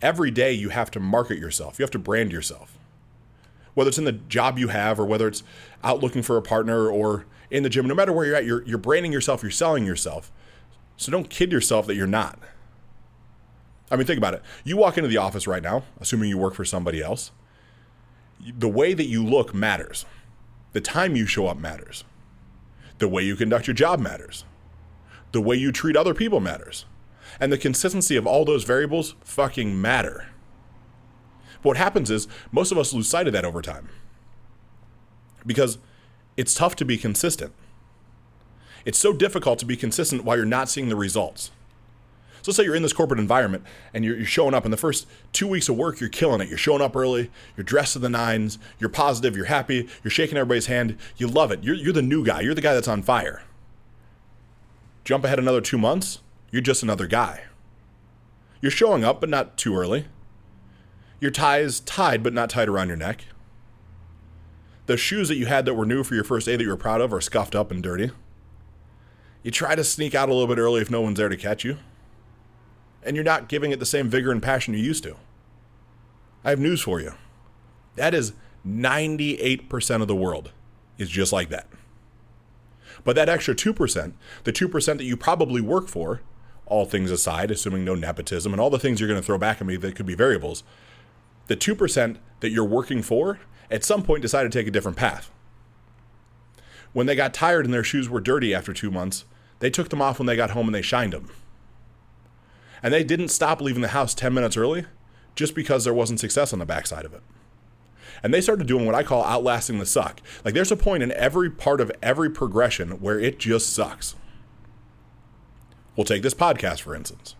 every 0.00 0.30
day 0.30 0.52
you 0.52 0.68
have 0.68 0.90
to 0.92 1.00
market 1.00 1.38
yourself, 1.38 1.78
you 1.78 1.82
have 1.82 1.90
to 1.92 1.98
brand 1.98 2.32
yourself. 2.32 2.78
Whether 3.74 3.88
it's 3.88 3.98
in 3.98 4.04
the 4.04 4.12
job 4.12 4.58
you 4.58 4.68
have 4.68 5.00
or 5.00 5.06
whether 5.06 5.26
it's 5.26 5.42
out 5.82 6.00
looking 6.00 6.22
for 6.22 6.36
a 6.36 6.42
partner 6.42 6.88
or 6.88 7.24
in 7.50 7.62
the 7.62 7.70
gym, 7.70 7.86
no 7.86 7.94
matter 7.94 8.12
where 8.12 8.26
you're 8.26 8.36
at, 8.36 8.44
you're, 8.44 8.62
you're 8.64 8.78
branding 8.78 9.12
yourself, 9.12 9.42
you're 9.42 9.50
selling 9.50 9.86
yourself. 9.86 10.30
So 10.96 11.10
don't 11.10 11.30
kid 11.30 11.50
yourself 11.50 11.86
that 11.86 11.94
you're 11.94 12.06
not. 12.06 12.38
I 13.90 13.96
mean, 13.96 14.06
think 14.06 14.18
about 14.18 14.34
it. 14.34 14.42
You 14.64 14.76
walk 14.76 14.96
into 14.96 15.08
the 15.08 15.18
office 15.18 15.46
right 15.46 15.62
now, 15.62 15.84
assuming 16.00 16.28
you 16.28 16.38
work 16.38 16.54
for 16.54 16.64
somebody 16.64 17.02
else. 17.02 17.30
The 18.40 18.68
way 18.68 18.94
that 18.94 19.06
you 19.06 19.24
look 19.24 19.54
matters. 19.54 20.06
The 20.72 20.80
time 20.80 21.14
you 21.14 21.26
show 21.26 21.46
up 21.46 21.58
matters. 21.58 22.04
The 22.98 23.08
way 23.08 23.22
you 23.22 23.36
conduct 23.36 23.66
your 23.66 23.74
job 23.74 24.00
matters. 24.00 24.44
The 25.32 25.40
way 25.40 25.56
you 25.56 25.72
treat 25.72 25.96
other 25.96 26.14
people 26.14 26.40
matters. 26.40 26.84
And 27.40 27.52
the 27.52 27.58
consistency 27.58 28.16
of 28.16 28.26
all 28.26 28.44
those 28.44 28.64
variables 28.64 29.14
fucking 29.22 29.80
matter. 29.80 30.28
But 31.62 31.70
what 31.70 31.76
happens 31.76 32.10
is 32.10 32.28
most 32.50 32.72
of 32.72 32.78
us 32.78 32.92
lose 32.92 33.08
sight 33.08 33.26
of 33.26 33.32
that 33.32 33.44
over 33.44 33.62
time. 33.62 33.88
Because 35.46 35.78
it's 36.36 36.54
tough 36.54 36.76
to 36.76 36.84
be 36.84 36.98
consistent. 36.98 37.52
It's 38.84 38.98
so 38.98 39.12
difficult 39.12 39.58
to 39.60 39.66
be 39.66 39.76
consistent 39.76 40.24
while 40.24 40.36
you're 40.36 40.44
not 40.44 40.68
seeing 40.68 40.88
the 40.88 40.96
results. 40.96 41.50
So 42.42 42.50
let's 42.50 42.56
say 42.56 42.64
you're 42.64 42.74
in 42.74 42.82
this 42.82 42.92
corporate 42.92 43.20
environment 43.20 43.62
and 43.94 44.04
you're, 44.04 44.16
you're, 44.16 44.26
showing 44.26 44.52
up 44.52 44.64
in 44.64 44.72
the 44.72 44.76
first 44.76 45.06
two 45.32 45.46
weeks 45.46 45.68
of 45.68 45.76
work, 45.76 46.00
you're 46.00 46.10
killing 46.10 46.40
it. 46.40 46.48
You're 46.48 46.58
showing 46.58 46.82
up 46.82 46.96
early, 46.96 47.30
you're 47.56 47.62
dressed 47.62 47.92
to 47.92 48.00
the 48.00 48.08
nines, 48.08 48.58
you're 48.80 48.90
positive, 48.90 49.36
you're 49.36 49.46
happy, 49.46 49.88
you're 50.02 50.10
shaking 50.10 50.36
everybody's 50.36 50.66
hand, 50.66 50.98
you 51.16 51.28
love 51.28 51.52
it. 51.52 51.62
You're, 51.62 51.76
you're 51.76 51.92
the 51.92 52.02
new 52.02 52.24
guy, 52.24 52.40
you're 52.40 52.54
the 52.54 52.60
guy 52.60 52.74
that's 52.74 52.88
on 52.88 53.02
fire. 53.02 53.42
Jump 55.04 55.24
ahead 55.24 55.38
another 55.38 55.60
two 55.60 55.78
months, 55.78 56.18
you're 56.50 56.62
just 56.62 56.82
another 56.82 57.06
guy. 57.06 57.44
You're 58.60 58.72
showing 58.72 59.04
up, 59.04 59.20
but 59.20 59.30
not 59.30 59.56
too 59.56 59.76
early. 59.76 60.06
Your 61.20 61.30
tie 61.30 61.60
is 61.60 61.78
tied, 61.78 62.24
but 62.24 62.32
not 62.32 62.50
tied 62.50 62.68
around 62.68 62.88
your 62.88 62.96
neck. 62.96 63.24
The 64.86 64.96
shoes 64.96 65.28
that 65.28 65.36
you 65.36 65.46
had 65.46 65.64
that 65.66 65.74
were 65.74 65.86
new 65.86 66.02
for 66.02 66.16
your 66.16 66.24
first 66.24 66.46
day 66.46 66.56
that 66.56 66.62
you 66.62 66.70
were 66.70 66.76
proud 66.76 67.00
of 67.00 67.12
are 67.12 67.20
scuffed 67.20 67.54
up 67.54 67.70
and 67.70 67.80
dirty. 67.80 68.10
You 69.44 69.52
try 69.52 69.76
to 69.76 69.84
sneak 69.84 70.16
out 70.16 70.28
a 70.28 70.32
little 70.32 70.52
bit 70.52 70.60
early 70.60 70.80
if 70.80 70.90
no 70.90 71.00
one's 71.00 71.18
there 71.18 71.28
to 71.28 71.36
catch 71.36 71.64
you 71.64 71.78
and 73.02 73.16
you're 73.16 73.24
not 73.24 73.48
giving 73.48 73.72
it 73.72 73.78
the 73.78 73.86
same 73.86 74.08
vigor 74.08 74.30
and 74.30 74.42
passion 74.42 74.74
you 74.74 74.80
used 74.80 75.02
to. 75.04 75.16
I 76.44 76.50
have 76.50 76.60
news 76.60 76.80
for 76.80 77.00
you. 77.00 77.12
That 77.96 78.14
is 78.14 78.32
98% 78.66 80.02
of 80.02 80.08
the 80.08 80.16
world 80.16 80.52
is 80.98 81.08
just 81.08 81.32
like 81.32 81.48
that. 81.50 81.66
But 83.04 83.16
that 83.16 83.28
extra 83.28 83.54
2%, 83.54 84.12
the 84.44 84.52
2% 84.52 84.86
that 84.98 85.04
you 85.04 85.16
probably 85.16 85.60
work 85.60 85.88
for, 85.88 86.20
all 86.66 86.84
things 86.84 87.10
aside, 87.10 87.50
assuming 87.50 87.84
no 87.84 87.94
nepotism 87.94 88.52
and 88.52 88.60
all 88.60 88.70
the 88.70 88.78
things 88.78 89.00
you're 89.00 89.08
going 89.08 89.20
to 89.20 89.26
throw 89.26 89.38
back 89.38 89.60
at 89.60 89.66
me 89.66 89.76
that 89.76 89.96
could 89.96 90.06
be 90.06 90.14
variables, 90.14 90.62
the 91.48 91.56
2% 91.56 92.16
that 92.40 92.50
you're 92.50 92.64
working 92.64 93.02
for 93.02 93.40
at 93.70 93.84
some 93.84 94.02
point 94.02 94.22
decided 94.22 94.52
to 94.52 94.58
take 94.58 94.68
a 94.68 94.70
different 94.70 94.96
path. 94.96 95.30
When 96.92 97.06
they 97.06 97.16
got 97.16 97.34
tired 97.34 97.64
and 97.64 97.74
their 97.74 97.84
shoes 97.84 98.08
were 98.08 98.20
dirty 98.20 98.54
after 98.54 98.72
two 98.72 98.90
months, 98.90 99.24
they 99.58 99.70
took 99.70 99.88
them 99.88 100.02
off 100.02 100.18
when 100.18 100.26
they 100.26 100.36
got 100.36 100.50
home 100.50 100.66
and 100.66 100.74
they 100.74 100.82
shined 100.82 101.12
them. 101.12 101.30
And 102.82 102.92
they 102.92 103.04
didn't 103.04 103.28
stop 103.28 103.60
leaving 103.60 103.82
the 103.82 103.88
house 103.88 104.14
10 104.14 104.34
minutes 104.34 104.56
early 104.56 104.86
just 105.34 105.54
because 105.54 105.84
there 105.84 105.94
wasn't 105.94 106.20
success 106.20 106.52
on 106.52 106.58
the 106.58 106.66
backside 106.66 107.04
of 107.04 107.14
it. 107.14 107.22
And 108.22 108.32
they 108.32 108.40
started 108.40 108.66
doing 108.66 108.86
what 108.86 108.94
I 108.94 109.02
call 109.02 109.24
outlasting 109.24 109.78
the 109.78 109.86
suck. 109.86 110.20
Like 110.44 110.54
there's 110.54 110.72
a 110.72 110.76
point 110.76 111.02
in 111.02 111.12
every 111.12 111.50
part 111.50 111.80
of 111.80 111.92
every 112.02 112.30
progression 112.30 113.00
where 113.00 113.18
it 113.18 113.38
just 113.38 113.72
sucks. 113.72 114.14
We'll 115.96 116.04
take 116.04 116.22
this 116.22 116.34
podcast, 116.34 116.80
for 116.80 116.94
instance. 116.94 117.34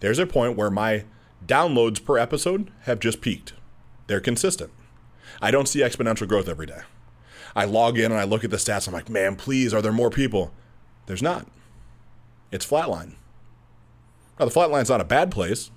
There's 0.00 0.18
a 0.18 0.26
point 0.26 0.56
where 0.56 0.70
my 0.70 1.04
downloads 1.46 2.02
per 2.04 2.18
episode 2.18 2.70
have 2.82 3.00
just 3.00 3.20
peaked. 3.20 3.54
They're 4.06 4.20
consistent. 4.20 4.70
I 5.42 5.50
don't 5.50 5.68
see 5.68 5.80
exponential 5.80 6.28
growth 6.28 6.48
every 6.48 6.66
day. 6.66 6.80
I 7.54 7.64
log 7.64 7.98
in 7.98 8.12
and 8.12 8.20
I 8.20 8.24
look 8.24 8.44
at 8.44 8.50
the 8.50 8.56
stats. 8.56 8.86
I'm 8.86 8.94
like, 8.94 9.08
man, 9.08 9.36
please, 9.36 9.74
are 9.74 9.82
there 9.82 9.92
more 9.92 10.10
people? 10.10 10.52
There's 11.06 11.22
not. 11.22 11.46
It's 12.50 12.66
flatline. 12.66 13.14
Now, 14.40 14.46
the 14.46 14.50
flatline's 14.50 14.88
not 14.88 15.00
a 15.00 15.04
bad 15.04 15.30
place, 15.30 15.70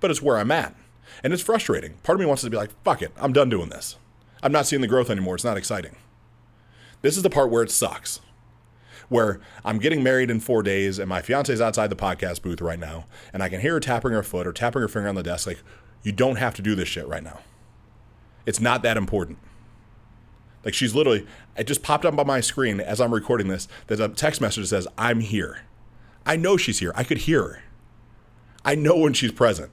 but 0.00 0.10
it's 0.10 0.22
where 0.22 0.38
I'm 0.38 0.50
at. 0.52 0.74
And 1.22 1.32
it's 1.32 1.42
frustrating. 1.42 1.94
Part 2.04 2.16
of 2.16 2.20
me 2.20 2.26
wants 2.26 2.42
to 2.42 2.50
be 2.50 2.56
like, 2.56 2.70
fuck 2.84 3.02
it, 3.02 3.12
I'm 3.16 3.32
done 3.32 3.50
doing 3.50 3.68
this. 3.68 3.96
I'm 4.42 4.52
not 4.52 4.66
seeing 4.66 4.80
the 4.80 4.88
growth 4.88 5.10
anymore. 5.10 5.34
It's 5.34 5.44
not 5.44 5.56
exciting. 5.56 5.96
This 7.02 7.16
is 7.16 7.22
the 7.22 7.30
part 7.30 7.50
where 7.50 7.62
it 7.62 7.70
sucks. 7.70 8.20
where 9.08 9.40
I'm 9.64 9.78
getting 9.78 10.02
married 10.02 10.30
in 10.30 10.40
four 10.40 10.62
days 10.62 10.98
and 10.98 11.08
my 11.08 11.22
fiance's 11.22 11.60
outside 11.60 11.90
the 11.90 11.96
podcast 11.96 12.42
booth 12.42 12.60
right 12.60 12.78
now, 12.78 13.06
and 13.32 13.42
I 13.42 13.48
can 13.48 13.60
hear 13.60 13.74
her 13.74 13.80
tapping 13.80 14.12
her 14.12 14.22
foot 14.22 14.46
or 14.46 14.52
tapping 14.52 14.82
her 14.82 14.88
finger 14.88 15.08
on 15.08 15.14
the 15.14 15.22
desk. 15.22 15.46
Like, 15.46 15.62
you 16.02 16.12
don't 16.12 16.36
have 16.36 16.54
to 16.54 16.62
do 16.62 16.74
this 16.74 16.88
shit 16.88 17.06
right 17.06 17.22
now. 17.22 17.40
It's 18.44 18.60
not 18.60 18.82
that 18.82 18.96
important. 18.96 19.38
Like, 20.64 20.74
she's 20.74 20.94
literally, 20.94 21.26
it 21.56 21.66
just 21.66 21.82
popped 21.82 22.04
up 22.04 22.18
on 22.18 22.26
my 22.26 22.40
screen 22.40 22.80
as 22.80 23.00
I'm 23.00 23.14
recording 23.14 23.48
this. 23.48 23.68
There's 23.86 24.00
a 24.00 24.08
text 24.08 24.40
message 24.40 24.64
that 24.64 24.68
says, 24.68 24.88
I'm 24.98 25.20
here. 25.20 25.60
I 26.24 26.36
know 26.36 26.56
she's 26.56 26.80
here. 26.80 26.92
I 26.96 27.04
could 27.04 27.18
hear 27.18 27.42
her. 27.42 27.62
I 28.66 28.74
know 28.74 28.98
when 28.98 29.14
she's 29.14 29.32
present. 29.32 29.70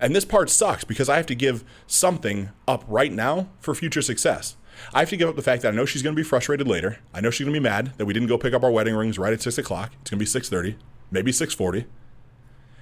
And 0.00 0.14
this 0.14 0.24
part 0.24 0.50
sucks 0.50 0.82
because 0.82 1.08
I 1.08 1.16
have 1.16 1.26
to 1.26 1.34
give 1.36 1.62
something 1.86 2.50
up 2.66 2.84
right 2.88 3.12
now 3.12 3.48
for 3.60 3.72
future 3.72 4.02
success. 4.02 4.56
I 4.92 4.98
have 4.98 5.10
to 5.10 5.16
give 5.16 5.28
up 5.28 5.36
the 5.36 5.42
fact 5.42 5.62
that 5.62 5.72
I 5.72 5.76
know 5.76 5.84
she's 5.84 6.02
going 6.02 6.16
to 6.16 6.20
be 6.20 6.28
frustrated 6.28 6.66
later. 6.66 6.98
I 7.14 7.20
know 7.20 7.30
she's 7.30 7.44
going 7.44 7.54
to 7.54 7.60
be 7.60 7.62
mad 7.62 7.92
that 7.98 8.06
we 8.06 8.12
didn't 8.12 8.28
go 8.28 8.36
pick 8.36 8.52
up 8.52 8.64
our 8.64 8.70
wedding 8.70 8.96
rings 8.96 9.16
right 9.16 9.32
at 9.32 9.40
six 9.40 9.58
o'clock. 9.58 9.92
It's 10.00 10.10
going 10.10 10.18
to 10.18 10.22
be 10.22 10.26
six 10.26 10.48
thirty, 10.48 10.76
maybe 11.12 11.30
six 11.30 11.54
forty. 11.54 11.86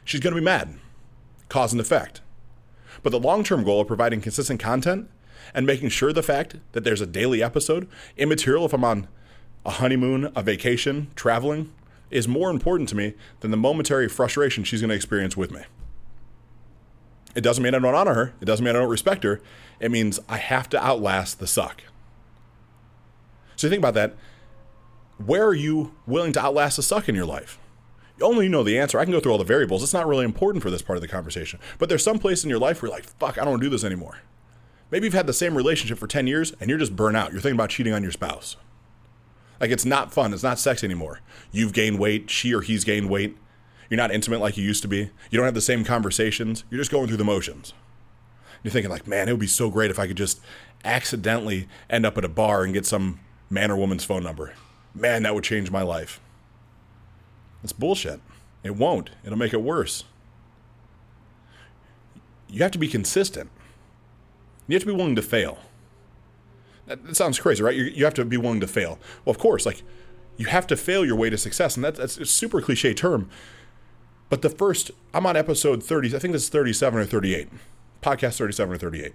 She's 0.02 0.20
going 0.20 0.34
to 0.34 0.40
be 0.40 0.44
mad, 0.44 0.78
cause 1.50 1.72
and 1.72 1.80
effect. 1.80 2.22
But 3.02 3.10
the 3.10 3.20
long-term 3.20 3.64
goal 3.64 3.82
of 3.82 3.86
providing 3.86 4.22
consistent 4.22 4.60
content 4.60 5.10
and 5.52 5.66
making 5.66 5.90
sure 5.90 6.12
the 6.12 6.22
fact 6.22 6.56
that 6.72 6.84
there's 6.84 7.02
a 7.02 7.06
daily 7.06 7.42
episode, 7.42 7.86
immaterial 8.16 8.64
if 8.64 8.72
I'm 8.72 8.84
on 8.84 9.08
a 9.66 9.72
honeymoon, 9.72 10.32
a 10.34 10.42
vacation, 10.42 11.10
traveling, 11.16 11.70
is 12.10 12.26
more 12.26 12.50
important 12.50 12.88
to 12.90 12.96
me 12.96 13.14
than 13.40 13.50
the 13.50 13.56
momentary 13.56 14.08
frustration 14.08 14.64
she's 14.64 14.80
going 14.80 14.88
to 14.88 14.94
experience 14.94 15.36
with 15.36 15.50
me. 15.50 15.62
It 17.34 17.42
doesn't 17.42 17.62
mean 17.62 17.74
I 17.74 17.78
don't 17.78 17.94
honor 17.94 18.14
her. 18.14 18.34
It 18.40 18.44
doesn't 18.44 18.64
mean 18.64 18.74
I 18.74 18.78
don't 18.78 18.88
respect 18.88 19.22
her. 19.22 19.40
It 19.78 19.90
means 19.90 20.18
I 20.28 20.38
have 20.38 20.68
to 20.70 20.82
outlast 20.82 21.38
the 21.38 21.46
suck. 21.46 21.82
So 23.56 23.66
you 23.66 23.70
think 23.70 23.80
about 23.80 23.94
that. 23.94 24.16
Where 25.24 25.46
are 25.46 25.54
you 25.54 25.94
willing 26.06 26.32
to 26.32 26.40
outlast 26.40 26.76
the 26.76 26.82
suck 26.82 27.08
in 27.08 27.14
your 27.14 27.26
life? 27.26 27.58
You 28.18 28.26
only 28.26 28.48
know 28.48 28.62
the 28.62 28.78
answer. 28.78 28.98
I 28.98 29.04
can 29.04 29.12
go 29.12 29.20
through 29.20 29.32
all 29.32 29.38
the 29.38 29.44
variables. 29.44 29.82
It's 29.82 29.94
not 29.94 30.06
really 30.06 30.24
important 30.24 30.62
for 30.62 30.70
this 30.70 30.82
part 30.82 30.96
of 30.96 31.02
the 31.02 31.08
conversation. 31.08 31.60
But 31.78 31.88
there's 31.88 32.02
some 32.02 32.18
place 32.18 32.42
in 32.42 32.50
your 32.50 32.58
life 32.58 32.82
where 32.82 32.90
you're 32.90 32.96
like, 32.96 33.08
fuck, 33.18 33.38
I 33.38 33.42
don't 33.42 33.50
want 33.50 33.62
to 33.62 33.66
do 33.66 33.70
this 33.70 33.84
anymore. 33.84 34.18
Maybe 34.90 35.06
you've 35.06 35.14
had 35.14 35.26
the 35.26 35.32
same 35.32 35.56
relationship 35.56 35.98
for 35.98 36.06
10 36.06 36.26
years 36.26 36.52
and 36.58 36.68
you're 36.68 36.78
just 36.78 36.96
burnt 36.96 37.16
out. 37.16 37.32
You're 37.32 37.40
thinking 37.40 37.56
about 37.56 37.70
cheating 37.70 37.92
on 37.92 38.02
your 38.02 38.12
spouse. 38.12 38.56
Like 39.60 39.70
it's 39.70 39.84
not 39.84 40.12
fun. 40.12 40.32
It's 40.32 40.42
not 40.42 40.58
sex 40.58 40.82
anymore. 40.82 41.20
You've 41.52 41.72
gained 41.72 41.98
weight. 41.98 42.30
She 42.30 42.54
or 42.54 42.62
he's 42.62 42.84
gained 42.84 43.10
weight. 43.10 43.36
You're 43.88 43.98
not 43.98 44.12
intimate 44.12 44.40
like 44.40 44.56
you 44.56 44.64
used 44.64 44.82
to 44.82 44.88
be. 44.88 45.10
You 45.30 45.36
don't 45.36 45.44
have 45.44 45.54
the 45.54 45.60
same 45.60 45.84
conversations. 45.84 46.64
You're 46.70 46.80
just 46.80 46.90
going 46.90 47.08
through 47.08 47.16
the 47.18 47.24
motions. 47.24 47.74
You're 48.62 48.72
thinking 48.72 48.90
like, 48.90 49.06
man, 49.06 49.28
it 49.28 49.32
would 49.32 49.40
be 49.40 49.46
so 49.46 49.70
great 49.70 49.90
if 49.90 49.98
I 49.98 50.06
could 50.06 50.16
just 50.16 50.40
accidentally 50.84 51.68
end 51.88 52.06
up 52.06 52.16
at 52.16 52.24
a 52.24 52.28
bar 52.28 52.62
and 52.62 52.72
get 52.72 52.86
some 52.86 53.20
man 53.50 53.70
or 53.70 53.76
woman's 53.76 54.04
phone 54.04 54.22
number. 54.22 54.54
Man, 54.94 55.22
that 55.24 55.34
would 55.34 55.44
change 55.44 55.70
my 55.70 55.82
life. 55.82 56.20
It's 57.62 57.72
bullshit. 57.72 58.20
It 58.62 58.76
won't. 58.76 59.10
It'll 59.24 59.38
make 59.38 59.52
it 59.52 59.62
worse. 59.62 60.04
You 62.48 62.62
have 62.62 62.72
to 62.72 62.78
be 62.78 62.88
consistent. 62.88 63.50
You 64.66 64.74
have 64.74 64.82
to 64.82 64.86
be 64.86 64.94
willing 64.94 65.16
to 65.16 65.22
fail. 65.22 65.58
That, 66.86 67.04
that 67.06 67.16
sounds 67.16 67.38
crazy, 67.38 67.62
right? 67.62 67.74
You, 67.74 67.84
you 67.84 68.04
have 68.04 68.14
to 68.14 68.24
be 68.24 68.36
willing 68.36 68.60
to 68.60 68.66
fail. 68.66 68.98
Well, 69.24 69.30
of 69.32 69.38
course, 69.38 69.66
like 69.66 69.82
you 70.36 70.46
have 70.46 70.66
to 70.68 70.76
fail 70.76 71.04
your 71.04 71.16
way 71.16 71.30
to 71.30 71.38
success, 71.38 71.76
and 71.76 71.84
that, 71.84 71.96
that's 71.96 72.18
a 72.18 72.24
super 72.24 72.60
cliche 72.60 72.94
term. 72.94 73.28
But 74.28 74.42
the 74.42 74.50
first, 74.50 74.90
I'm 75.12 75.26
on 75.26 75.36
episode 75.36 75.82
30, 75.82 76.14
I 76.14 76.18
think 76.18 76.32
this 76.32 76.44
is 76.44 76.48
37 76.48 77.00
or 77.00 77.04
38, 77.04 77.48
podcast 78.00 78.38
37 78.38 78.74
or 78.74 78.78
38. 78.78 79.12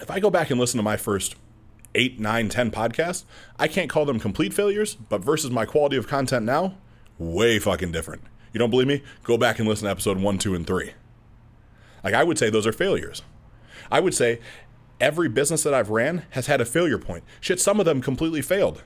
If 0.00 0.10
I 0.10 0.20
go 0.20 0.30
back 0.30 0.50
and 0.50 0.58
listen 0.58 0.78
to 0.78 0.82
my 0.82 0.96
first 0.96 1.34
eight, 1.94 2.20
nine, 2.20 2.48
10 2.48 2.70
podcasts, 2.70 3.24
I 3.58 3.68
can't 3.68 3.90
call 3.90 4.04
them 4.04 4.20
complete 4.20 4.54
failures, 4.54 4.94
but 4.94 5.22
versus 5.22 5.50
my 5.50 5.66
quality 5.66 5.96
of 5.96 6.06
content 6.06 6.46
now, 6.46 6.76
way 7.18 7.58
fucking 7.58 7.92
different. 7.92 8.22
You 8.52 8.58
don't 8.58 8.70
believe 8.70 8.86
me? 8.86 9.02
Go 9.24 9.36
back 9.36 9.58
and 9.58 9.68
listen 9.68 9.84
to 9.84 9.90
episode 9.90 10.18
one, 10.18 10.38
two, 10.38 10.54
and 10.54 10.66
three. 10.66 10.92
Like, 12.02 12.14
I 12.14 12.24
would 12.24 12.38
say 12.38 12.48
those 12.48 12.66
are 12.66 12.72
failures. 12.72 13.22
I 13.90 14.00
would 14.00 14.14
say 14.14 14.40
every 15.00 15.28
business 15.28 15.62
that 15.62 15.74
I've 15.74 15.90
ran 15.90 16.24
has 16.30 16.46
had 16.46 16.60
a 16.60 16.64
failure 16.64 16.98
point. 16.98 17.24
Shit, 17.40 17.60
some 17.60 17.80
of 17.80 17.86
them 17.86 18.00
completely 18.00 18.42
failed. 18.42 18.82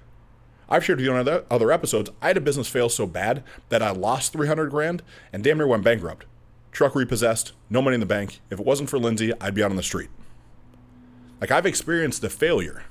I've 0.68 0.85
shared 0.85 0.99
with 0.99 1.06
you 1.06 1.12
on 1.12 1.21
other, 1.21 1.44
other 1.50 1.71
episodes. 1.71 2.11
I 2.23 2.28
had 2.28 2.37
a 2.37 2.40
business 2.40 2.68
fail 2.68 2.88
so 2.88 3.06
bad 3.06 3.42
that 3.68 3.83
I 3.83 3.90
lost 3.90 4.33
300 4.33 4.71
grand 4.71 5.02
and 5.33 5.44
damn 5.44 5.59
near 5.59 5.66
went 5.66 5.85
bankrupt. 5.85 6.26
Truck 6.73 6.94
repossessed, 6.94 7.52
no 7.68 7.83
money 7.83 7.94
in 7.94 8.00
the 8.00 8.06
bank. 8.06 8.40
If 8.50 8.59
it 8.59 8.66
wasn't 8.66 8.90
for 8.90 8.99
Lindsay, 8.99 9.33
I'd 9.40 9.54
be 9.54 9.62
out 9.62 9.71
on 9.71 9.76
the 9.76 9.83
street. 9.83 10.11
Like 11.40 11.50
I've 11.50 11.66
experienced 11.66 12.23
the 12.23 12.30
failure. 12.30 12.85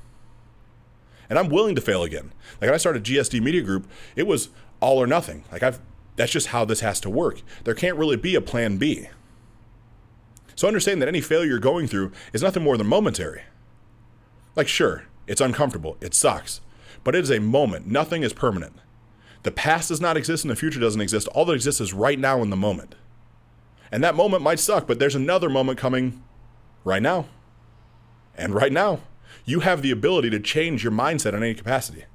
And 1.29 1.39
I'm 1.39 1.49
willing 1.49 1.75
to 1.75 1.81
fail 1.81 2.03
again. 2.03 2.31
Like 2.61 2.69
when 2.69 2.73
I 2.73 2.77
started 2.77 3.03
GSD 3.03 3.41
Media 3.41 3.61
Group, 3.61 3.87
it 4.15 4.27
was 4.27 4.49
all 4.79 4.99
or 4.99 5.07
nothing. 5.07 5.43
Like 5.51 5.63
I've 5.63 5.79
that's 6.15 6.31
just 6.31 6.47
how 6.47 6.63
this 6.63 6.81
has 6.81 6.99
to 7.01 7.09
work. 7.09 7.41
There 7.63 7.73
can't 7.73 7.97
really 7.97 8.17
be 8.17 8.35
a 8.35 8.41
plan 8.41 8.77
B. 8.77 9.07
So 10.55 10.67
understand 10.67 11.01
that 11.01 11.07
any 11.07 11.21
failure 11.21 11.49
you're 11.49 11.59
going 11.59 11.87
through 11.87 12.11
is 12.33 12.43
nothing 12.43 12.63
more 12.63 12.77
than 12.77 12.87
momentary. 12.87 13.43
Like 14.55 14.67
sure, 14.67 15.05
it's 15.27 15.41
uncomfortable, 15.41 15.97
it 16.01 16.13
sucks 16.13 16.61
but 17.03 17.15
it 17.15 17.23
is 17.23 17.31
a 17.31 17.39
moment. 17.39 17.87
Nothing 17.87 18.23
is 18.23 18.33
permanent. 18.33 18.73
The 19.43 19.51
past 19.51 19.89
does 19.89 19.99
not 19.99 20.17
exist 20.17 20.43
and 20.43 20.51
the 20.51 20.55
future 20.55 20.79
doesn't 20.79 21.01
exist. 21.01 21.27
All 21.29 21.45
that 21.45 21.53
exists 21.53 21.81
is 21.81 21.93
right 21.93 22.17
now 22.17 22.41
in 22.41 22.49
the 22.49 22.55
moment. 22.55 22.95
And 23.91 24.03
that 24.03 24.15
moment 24.15 24.41
might 24.41 24.59
suck, 24.59 24.87
but 24.87 24.99
there's 24.99 25.15
another 25.15 25.49
moment 25.49 25.77
coming 25.77 26.23
right 26.83 27.01
now. 27.01 27.25
And 28.35 28.55
right 28.55 28.71
now, 28.71 29.01
you 29.45 29.59
have 29.59 29.81
the 29.81 29.91
ability 29.91 30.29
to 30.31 30.39
change 30.39 30.83
your 30.83 30.93
mindset 30.93 31.33
in 31.33 31.43
any 31.43 31.53
capacity. 31.53 32.05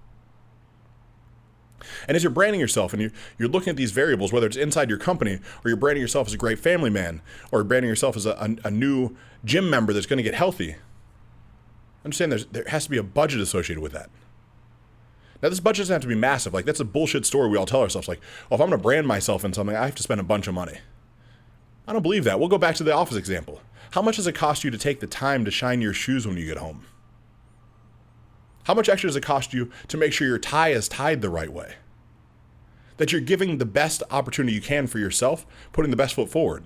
And 2.07 2.17
as 2.17 2.23
you're 2.23 2.33
branding 2.33 2.61
yourself 2.61 2.93
and 2.93 3.01
you're, 3.01 3.13
you're 3.39 3.49
looking 3.49 3.71
at 3.71 3.77
these 3.77 3.93
variables, 3.93 4.33
whether 4.33 4.47
it's 4.47 4.57
inside 4.57 4.89
your 4.89 4.99
company 4.99 5.39
or 5.65 5.69
you're 5.69 5.77
branding 5.77 6.01
yourself 6.01 6.27
as 6.27 6.35
a 6.35 6.39
great 6.39 6.59
family 6.59 6.91
man 6.91 7.23
or 7.53 7.63
branding 7.65 7.89
yourself 7.89 8.17
as 8.17 8.27
a, 8.27 8.33
a, 8.33 8.69
a 8.69 8.71
new 8.71 9.17
gym 9.45 9.71
member 9.71 9.93
that's 9.93 10.07
going 10.07 10.17
to 10.17 10.23
get 10.23 10.35
healthy, 10.35 10.77
understand 12.05 12.33
there's, 12.33 12.47
there 12.47 12.65
has 12.69 12.85
to 12.85 12.91
be 12.91 12.99
a 12.99 13.03
budget 13.03 13.41
associated 13.41 13.81
with 13.81 13.93
that. 13.93 14.11
Now, 15.43 15.49
this 15.49 15.61
budget 15.61 15.83
doesn't 15.83 15.95
have 15.95 16.03
to 16.03 16.09
be 16.09 16.17
massive. 16.17 16.53
Like, 16.53 16.65
that's 16.65 16.81
a 16.81 16.85
bullshit 16.85 17.25
story 17.25 17.49
we 17.49 17.57
all 17.57 17.67
tell 17.67 17.83
ourselves. 17.83 18.09
Like, 18.09 18.21
oh, 18.51 18.57
if 18.57 18.61
I'm 18.61 18.69
going 18.69 18.79
to 18.79 18.83
brand 18.83 19.07
myself 19.07 19.45
in 19.45 19.53
something, 19.53 19.77
I 19.77 19.85
have 19.85 19.95
to 19.95 20.03
spend 20.03 20.21
a 20.21 20.25
bunch 20.25 20.49
of 20.49 20.55
money. 20.55 20.79
I 21.87 21.93
don't 21.93 22.03
believe 22.03 22.25
that. 22.25 22.41
We'll 22.41 22.49
go 22.49 22.59
back 22.59 22.75
to 22.77 22.85
the 22.85 22.93
office 22.93 23.17
example. 23.17 23.61
How 23.93 24.03
much 24.03 24.17
does 24.17 24.27
it 24.27 24.35
cost 24.35 24.65
you 24.65 24.71
to 24.71 24.79
take 24.79 25.01
the 25.01 25.07
time 25.07 25.45
to 25.45 25.51
shine 25.51 25.81
your 25.81 25.93
shoes 25.93 26.27
when 26.27 26.37
you 26.37 26.45
get 26.45 26.59
home? 26.59 26.85
How 28.69 28.75
much 28.75 28.91
extra 28.91 29.09
does 29.09 29.17
it 29.17 29.23
cost 29.23 29.55
you 29.55 29.71
to 29.89 29.97
make 29.97 30.13
sure 30.13 30.27
your 30.27 30.39
tie 30.39 30.69
is 30.69 30.89
tied 30.89 31.23
the 31.23 31.31
right 31.31 31.51
way? 31.51 31.77
That 32.99 33.11
you're 33.11 33.23
giving 33.23 33.57
the 33.57 33.65
best 33.65 34.03
opportunity 34.11 34.55
you 34.55 34.61
can 34.61 34.87
for 34.87 34.99
yourself, 34.99 35.47
putting 35.73 35.91
the 35.91 35.97
best 35.97 36.15
foot 36.15 36.29
forward. 36.29 36.65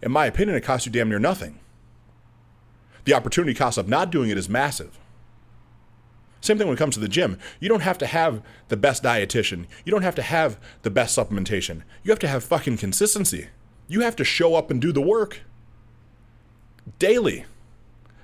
In 0.00 0.12
my 0.12 0.26
opinion, 0.26 0.56
it 0.56 0.62
costs 0.62 0.86
you 0.86 0.92
damn 0.92 1.08
near 1.08 1.18
nothing. 1.18 1.58
The 3.02 3.14
opportunity 3.14 3.52
cost 3.52 3.78
of 3.78 3.88
not 3.88 4.12
doing 4.12 4.30
it 4.30 4.38
is 4.38 4.48
massive. 4.48 4.96
Same 6.40 6.56
thing 6.56 6.68
when 6.68 6.76
it 6.76 6.78
comes 6.78 6.94
to 6.94 7.00
the 7.00 7.08
gym. 7.08 7.36
You 7.58 7.68
don't 7.68 7.80
have 7.80 7.98
to 7.98 8.06
have 8.06 8.40
the 8.68 8.76
best 8.76 9.02
dietitian. 9.02 9.66
You 9.84 9.90
don't 9.90 10.02
have 10.02 10.14
to 10.14 10.22
have 10.22 10.56
the 10.82 10.90
best 10.90 11.18
supplementation. 11.18 11.82
You 12.04 12.12
have 12.12 12.20
to 12.20 12.28
have 12.28 12.44
fucking 12.44 12.76
consistency. 12.76 13.48
You 13.88 14.02
have 14.02 14.14
to 14.14 14.24
show 14.24 14.54
up 14.54 14.70
and 14.70 14.80
do 14.80 14.92
the 14.92 15.02
work 15.02 15.40
daily 17.00 17.46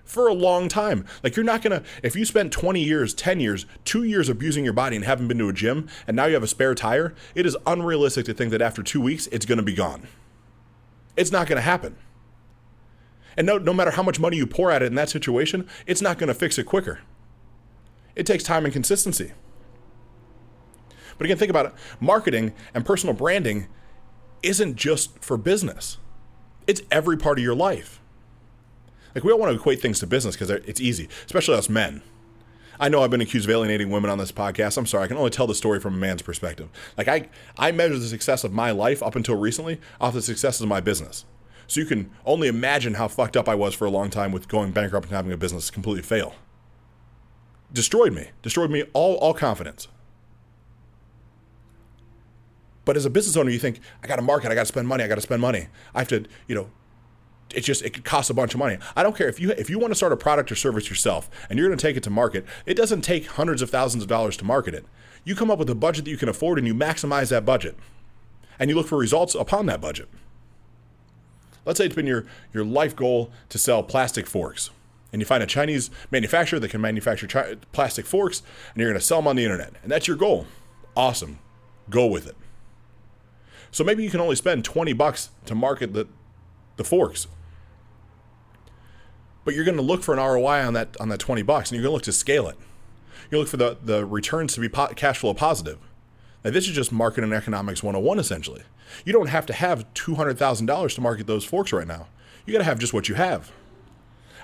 for 0.08 0.26
a 0.26 0.32
long 0.32 0.68
time. 0.68 1.04
Like 1.22 1.36
you're 1.36 1.44
not 1.44 1.62
gonna 1.62 1.82
if 2.02 2.16
you 2.16 2.24
spent 2.24 2.50
20 2.50 2.82
years, 2.82 3.14
10 3.14 3.40
years, 3.40 3.66
two 3.84 4.02
years 4.02 4.28
abusing 4.28 4.64
your 4.64 4.72
body 4.72 4.96
and 4.96 5.04
haven't 5.04 5.28
been 5.28 5.38
to 5.38 5.48
a 5.48 5.52
gym, 5.52 5.88
and 6.06 6.16
now 6.16 6.24
you 6.24 6.34
have 6.34 6.42
a 6.42 6.48
spare 6.48 6.74
tire, 6.74 7.14
it 7.34 7.46
is 7.46 7.56
unrealistic 7.66 8.24
to 8.26 8.34
think 8.34 8.50
that 8.50 8.62
after 8.62 8.82
two 8.82 9.00
weeks 9.00 9.26
it's 9.28 9.46
gonna 9.46 9.62
be 9.62 9.74
gone. 9.74 10.08
It's 11.16 11.30
not 11.30 11.46
gonna 11.46 11.60
happen. 11.60 11.96
And 13.36 13.46
no, 13.46 13.58
no 13.58 13.72
matter 13.72 13.92
how 13.92 14.02
much 14.02 14.18
money 14.18 14.36
you 14.36 14.46
pour 14.46 14.70
at 14.70 14.82
it 14.82 14.86
in 14.86 14.94
that 14.96 15.10
situation, 15.10 15.68
it's 15.86 16.02
not 16.02 16.18
gonna 16.18 16.34
fix 16.34 16.58
it 16.58 16.64
quicker. 16.64 17.00
It 18.16 18.26
takes 18.26 18.42
time 18.42 18.64
and 18.64 18.72
consistency. 18.72 19.32
But 21.18 21.26
again, 21.26 21.36
think 21.36 21.50
about 21.50 21.66
it 21.66 21.72
marketing 22.00 22.54
and 22.72 22.84
personal 22.84 23.14
branding 23.14 23.68
isn't 24.42 24.76
just 24.76 25.18
for 25.22 25.36
business, 25.36 25.98
it's 26.66 26.80
every 26.90 27.18
part 27.18 27.38
of 27.38 27.44
your 27.44 27.54
life. 27.54 28.00
Like, 29.14 29.24
we 29.24 29.30
don't 29.30 29.40
want 29.40 29.52
to 29.52 29.56
equate 29.56 29.80
things 29.80 30.00
to 30.00 30.06
business 30.06 30.36
because 30.36 30.50
it's 30.50 30.80
easy, 30.80 31.08
especially 31.26 31.56
us 31.56 31.68
men. 31.68 32.02
I 32.80 32.88
know 32.88 33.02
I've 33.02 33.10
been 33.10 33.20
accused 33.20 33.46
of 33.46 33.50
alienating 33.50 33.90
women 33.90 34.08
on 34.08 34.18
this 34.18 34.30
podcast. 34.30 34.76
I'm 34.76 34.86
sorry. 34.86 35.04
I 35.04 35.08
can 35.08 35.16
only 35.16 35.30
tell 35.30 35.48
the 35.48 35.54
story 35.54 35.80
from 35.80 35.94
a 35.94 35.98
man's 35.98 36.22
perspective. 36.22 36.68
Like 36.96 37.08
I, 37.08 37.28
I 37.56 37.72
measure 37.72 37.98
the 37.98 38.06
success 38.06 38.44
of 38.44 38.52
my 38.52 38.70
life 38.70 39.02
up 39.02 39.16
until 39.16 39.34
recently 39.34 39.80
off 40.00 40.14
the 40.14 40.22
successes 40.22 40.60
of 40.60 40.68
my 40.68 40.80
business. 40.80 41.24
So 41.66 41.80
you 41.80 41.86
can 41.86 42.10
only 42.24 42.46
imagine 42.46 42.94
how 42.94 43.08
fucked 43.08 43.36
up 43.36 43.48
I 43.48 43.56
was 43.56 43.74
for 43.74 43.84
a 43.84 43.90
long 43.90 44.10
time 44.10 44.30
with 44.30 44.46
going 44.46 44.70
bankrupt 44.70 45.06
and 45.06 45.16
having 45.16 45.32
a 45.32 45.36
business 45.36 45.70
completely 45.70 46.02
fail 46.02 46.34
destroyed 47.72 48.12
me, 48.12 48.30
destroyed 48.42 48.70
me 48.70 48.84
all, 48.92 49.16
all 49.16 49.34
confidence. 49.34 49.88
But 52.84 52.96
as 52.96 53.04
a 53.04 53.10
business 53.10 53.36
owner, 53.36 53.50
you 53.50 53.58
think, 53.58 53.80
I 54.02 54.06
got 54.06 54.16
to 54.16 54.22
market, 54.22 54.50
I 54.50 54.54
got 54.54 54.62
to 54.62 54.66
spend 54.66 54.88
money, 54.88 55.04
I 55.04 55.08
got 55.08 55.16
to 55.16 55.20
spend 55.20 55.42
money. 55.42 55.68
I 55.94 55.98
have 55.98 56.08
to, 56.08 56.24
you 56.46 56.54
know, 56.54 56.70
It 57.54 57.62
just 57.62 57.82
it 57.82 57.90
could 57.90 58.04
cost 58.04 58.30
a 58.30 58.34
bunch 58.34 58.54
of 58.54 58.58
money. 58.58 58.78
I 58.94 59.02
don't 59.02 59.16
care 59.16 59.28
if 59.28 59.40
you 59.40 59.50
if 59.52 59.70
you 59.70 59.78
want 59.78 59.90
to 59.90 59.94
start 59.94 60.12
a 60.12 60.16
product 60.16 60.52
or 60.52 60.54
service 60.54 60.88
yourself 60.88 61.30
and 61.48 61.58
you're 61.58 61.68
going 61.68 61.78
to 61.78 61.82
take 61.82 61.96
it 61.96 62.02
to 62.02 62.10
market. 62.10 62.44
It 62.66 62.74
doesn't 62.74 63.02
take 63.02 63.26
hundreds 63.26 63.62
of 63.62 63.70
thousands 63.70 64.02
of 64.02 64.08
dollars 64.08 64.36
to 64.38 64.44
market 64.44 64.74
it. 64.74 64.84
You 65.24 65.34
come 65.34 65.50
up 65.50 65.58
with 65.58 65.70
a 65.70 65.74
budget 65.74 66.04
that 66.04 66.10
you 66.10 66.16
can 66.16 66.28
afford 66.28 66.58
and 66.58 66.66
you 66.66 66.74
maximize 66.74 67.30
that 67.30 67.44
budget. 67.44 67.76
And 68.58 68.68
you 68.68 68.76
look 68.76 68.88
for 68.88 68.98
results 68.98 69.34
upon 69.34 69.66
that 69.66 69.80
budget. 69.80 70.08
Let's 71.64 71.78
say 71.78 71.86
it's 71.86 71.94
been 71.94 72.06
your 72.06 72.26
your 72.52 72.64
life 72.64 72.94
goal 72.94 73.30
to 73.48 73.58
sell 73.58 73.82
plastic 73.82 74.26
forks 74.26 74.70
and 75.12 75.22
you 75.22 75.26
find 75.26 75.42
a 75.42 75.46
Chinese 75.46 75.90
manufacturer 76.10 76.58
that 76.58 76.70
can 76.70 76.80
manufacture 76.80 77.26
chi- 77.26 77.56
plastic 77.72 78.06
forks, 78.06 78.42
and 78.74 78.80
you're 78.80 78.90
going 78.90 79.00
to 79.00 79.04
sell 79.04 79.18
them 79.18 79.28
on 79.28 79.36
the 79.36 79.44
internet, 79.44 79.74
and 79.82 79.90
that's 79.90 80.06
your 80.06 80.16
goal. 80.16 80.46
Awesome, 80.96 81.38
go 81.88 82.06
with 82.06 82.26
it. 82.26 82.36
So 83.70 83.84
maybe 83.84 84.02
you 84.02 84.10
can 84.10 84.20
only 84.20 84.36
spend 84.36 84.64
20 84.64 84.92
bucks 84.94 85.30
to 85.46 85.54
market 85.54 85.92
the, 85.92 86.08
the 86.76 86.84
forks. 86.84 87.26
But 89.48 89.54
you're 89.54 89.64
going 89.64 89.78
to 89.78 89.82
look 89.82 90.02
for 90.02 90.12
an 90.12 90.20
ROI 90.20 90.66
on 90.66 90.74
that 90.74 90.94
on 91.00 91.08
that 91.08 91.20
20 91.20 91.40
bucks 91.40 91.70
and 91.70 91.76
you're 91.76 91.82
going 91.82 91.92
to 91.92 91.94
look 91.94 92.02
to 92.02 92.12
scale 92.12 92.48
it. 92.48 92.58
You 93.30 93.38
look 93.38 93.48
for 93.48 93.56
the, 93.56 93.78
the 93.82 94.04
returns 94.04 94.52
to 94.52 94.60
be 94.60 94.68
po- 94.68 94.88
cash 94.88 95.20
flow 95.20 95.32
positive. 95.32 95.78
Now, 96.44 96.50
this 96.50 96.68
is 96.68 96.74
just 96.74 96.92
marketing 96.92 97.30
and 97.30 97.32
economics 97.32 97.82
101 97.82 98.18
essentially. 98.18 98.60
You 99.06 99.14
don't 99.14 99.28
have 99.28 99.46
to 99.46 99.54
have 99.54 99.90
$200,000 99.94 100.94
to 100.94 101.00
market 101.00 101.26
those 101.26 101.46
forks 101.46 101.72
right 101.72 101.86
now. 101.86 102.08
You 102.44 102.52
got 102.52 102.58
to 102.58 102.66
have 102.66 102.78
just 102.78 102.92
what 102.92 103.08
you 103.08 103.14
have. 103.14 103.50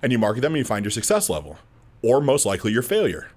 And 0.01 0.11
you 0.11 0.19
market 0.19 0.41
them 0.41 0.55
and 0.55 0.61
you 0.61 0.65
find 0.65 0.87
your 0.87 0.91
success 0.91 1.29
level, 1.29 1.59
or 2.01 2.23
most 2.23 2.47
likely 2.47 2.73
your 2.73 2.81
failure. 2.81 3.29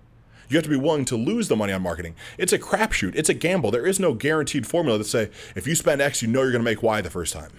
You 0.48 0.56
have 0.56 0.64
to 0.64 0.70
be 0.70 0.78
willing 0.78 1.04
to 1.04 1.18
lose 1.18 1.50
the 1.50 1.58
money 1.58 1.74
on 1.74 1.82
marketing. 1.82 2.16
It's 2.38 2.54
a 2.54 2.60
crapshoot. 2.60 3.14
It's 3.14 3.28
a 3.28 3.34
gamble. 3.34 3.72
There 3.72 3.86
is 3.86 4.00
no 4.00 4.14
guaranteed 4.14 4.66
formula 4.66 5.00
that 5.00 5.04
say 5.04 5.32
if 5.54 5.68
you 5.68 5.76
spend 5.76 6.00
X, 6.00 6.22
you 6.22 6.30
know 6.30 6.44
you're 6.44 6.54
going 6.54 6.64
to 6.64 6.72
make 6.72 6.82
Y 6.82 7.02
the 7.02 7.10
first 7.10 7.34
time. 7.34 7.52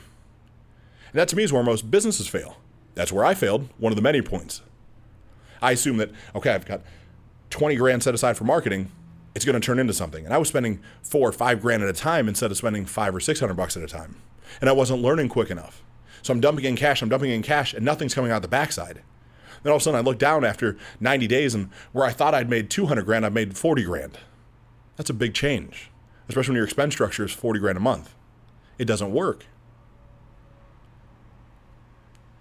And 1.13 1.21
that 1.21 1.29
to 1.29 1.37
me 1.37 1.43
is 1.43 1.53
where 1.53 1.63
most 1.63 1.91
businesses 1.91 2.27
fail. 2.27 2.57
That's 2.99 3.13
where 3.13 3.25
I 3.25 3.35
failed. 3.35 3.69
One 3.79 3.93
of 3.93 3.97
the 3.97 4.03
many 4.03 4.21
points. 4.23 4.61
I 5.63 5.71
assume 5.71 5.99
that 5.99 6.11
okay, 6.35 6.51
I've 6.51 6.67
got 6.67 6.83
20 7.51 7.77
grand 7.77 8.03
set 8.03 8.13
aside 8.13 8.37
for 8.37 8.43
marketing. 8.43 8.91
It's 9.37 9.45
going 9.45 9.55
to 9.55 9.65
turn 9.65 9.79
into 9.79 9.93
something. 9.93 10.25
And 10.25 10.35
I 10.35 10.39
was 10.39 10.49
spending 10.49 10.81
four 11.01 11.29
or 11.29 11.31
five 11.33 11.63
grand 11.63 11.85
at 11.85 11.89
a 11.89 11.93
time 11.93 12.27
instead 12.27 12.51
of 12.51 12.57
spending 12.57 12.87
five 12.87 13.15
or 13.15 13.21
six 13.21 13.39
hundred 13.39 13.55
bucks 13.55 13.77
at 13.77 13.85
a 13.85 13.87
time. 13.87 14.17
And 14.61 14.69
I 14.69 14.73
wasn't 14.73 15.01
learning 15.01 15.29
quick 15.29 15.49
enough. 15.49 15.85
So 16.23 16.33
I'm 16.33 16.41
dumping 16.41 16.65
in 16.65 16.75
cash. 16.75 17.01
I'm 17.01 17.09
dumping 17.09 17.31
in 17.31 17.41
cash, 17.41 17.73
and 17.73 17.85
nothing's 17.85 18.15
coming 18.15 18.33
out 18.33 18.43
the 18.43 18.49
backside. 18.49 19.03
Then 19.63 19.71
all 19.71 19.77
of 19.77 19.83
a 19.83 19.85
sudden 19.85 20.01
I 20.01 20.03
look 20.03 20.19
down 20.19 20.45
after 20.45 20.77
90 20.99 21.29
days 21.29 21.55
and 21.55 21.71
where 21.93 22.05
I 22.05 22.11
thought 22.11 22.35
I'd 22.35 22.51
made 22.51 22.69
200 22.69 23.05
grand, 23.05 23.25
I've 23.25 23.33
made 23.33 23.57
40 23.57 23.85
grand. 23.85 24.19
That's 24.97 25.11
a 25.11 25.15
big 25.15 25.35
change, 25.35 25.93
especially 26.29 26.51
when 26.51 26.57
your 26.57 26.65
expense 26.65 26.95
structure 26.95 27.25
is 27.25 27.31
40 27.31 27.61
grand 27.61 27.79
a 27.79 27.81
month. 27.81 28.17
It 28.77 28.87
doesn't 28.87 29.13
work. 29.13 29.47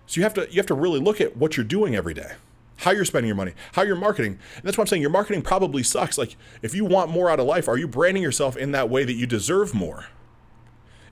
So 0.07 0.19
you 0.19 0.23
have 0.23 0.33
to 0.35 0.47
you 0.49 0.57
have 0.57 0.65
to 0.67 0.73
really 0.73 0.99
look 0.99 1.21
at 1.21 1.37
what 1.37 1.55
you're 1.55 1.65
doing 1.65 1.95
every 1.95 2.13
day. 2.13 2.33
How 2.77 2.91
you're 2.91 3.05
spending 3.05 3.27
your 3.27 3.35
money, 3.35 3.53
how 3.73 3.81
you're 3.81 3.95
marketing. 3.95 4.39
And 4.55 4.63
that's 4.63 4.77
what 4.77 4.83
I'm 4.83 4.87
saying. 4.87 5.01
Your 5.01 5.11
marketing 5.11 5.41
probably 5.41 5.83
sucks. 5.83 6.17
Like 6.17 6.35
if 6.61 6.73
you 6.73 6.85
want 6.85 7.11
more 7.11 7.29
out 7.29 7.39
of 7.39 7.45
life, 7.45 7.67
are 7.67 7.77
you 7.77 7.87
branding 7.87 8.23
yourself 8.23 8.55
in 8.55 8.71
that 8.71 8.89
way 8.89 9.03
that 9.03 9.13
you 9.13 9.27
deserve 9.27 9.73
more? 9.73 10.05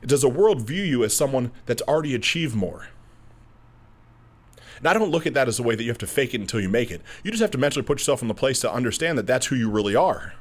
Does 0.01 0.21
the 0.21 0.29
world 0.29 0.61
view 0.61 0.83
you 0.83 1.03
as 1.03 1.15
someone 1.15 1.51
that's 1.65 1.81
already 1.83 2.13
achieved 2.15 2.55
more? 2.55 2.89
And 4.77 4.87
I 4.87 4.93
don't 4.93 5.09
look 5.09 5.25
at 5.25 5.33
that 5.33 5.47
as 5.47 5.59
a 5.59 5.63
way 5.63 5.75
that 5.75 5.83
you 5.83 5.89
have 5.89 5.97
to 5.99 6.07
fake 6.07 6.33
it 6.33 6.41
until 6.41 6.59
you 6.59 6.69
make 6.69 6.91
it. 6.91 7.01
You 7.23 7.31
just 7.31 7.41
have 7.41 7.51
to 7.51 7.57
mentally 7.57 7.83
put 7.83 7.99
yourself 7.99 8.21
in 8.21 8.27
the 8.27 8.33
place 8.33 8.59
to 8.59 8.71
understand 8.71 9.17
that 9.17 9.25
that's 9.25 9.47
who 9.47 9.55
you 9.55 9.69
really 9.69 9.95
are. 9.95 10.33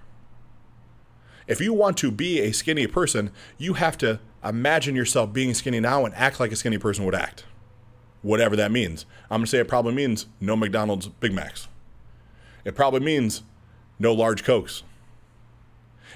If 1.46 1.60
you 1.60 1.72
want 1.72 1.96
to 1.98 2.10
be 2.10 2.40
a 2.40 2.52
skinny 2.52 2.86
person, 2.86 3.30
you 3.58 3.74
have 3.74 3.96
to 3.98 4.20
imagine 4.42 4.94
yourself 4.94 5.32
being 5.32 5.54
skinny 5.54 5.80
now 5.80 6.04
and 6.04 6.14
act 6.14 6.40
like 6.40 6.52
a 6.52 6.56
skinny 6.56 6.78
person 6.78 7.04
would 7.04 7.14
act. 7.14 7.44
Whatever 8.24 8.56
that 8.56 8.72
means. 8.72 9.04
I'm 9.30 9.40
going 9.40 9.44
to 9.44 9.50
say 9.50 9.58
it 9.58 9.68
probably 9.68 9.92
means 9.92 10.26
no 10.40 10.56
McDonald's 10.56 11.08
Big 11.08 11.34
Macs. 11.34 11.68
It 12.64 12.74
probably 12.74 13.00
means 13.00 13.42
no 13.98 14.14
large 14.14 14.42
Cokes. 14.42 14.82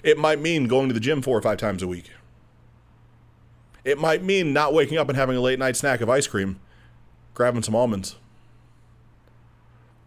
It 0.03 0.17
might 0.17 0.41
mean 0.41 0.69
going 0.69 0.88
to 0.88 0.95
the 0.95 1.00
gym 1.00 1.21
four 1.21 1.37
or 1.37 1.43
five 1.43 1.59
times 1.59 1.83
a 1.83 1.87
week. 1.87 2.11
It 3.85 3.99
might 3.99 4.25
mean 4.25 4.55
not 4.55 4.73
waking 4.73 4.97
up 4.97 5.11
and 5.11 5.18
having 5.18 5.37
a 5.37 5.40
late 5.42 5.59
night 5.59 5.77
snack 5.77 6.01
of 6.01 6.09
ice 6.09 6.27
cream 6.27 6.59
grabbing 7.35 7.62
some 7.62 7.77
almonds. 7.77 8.16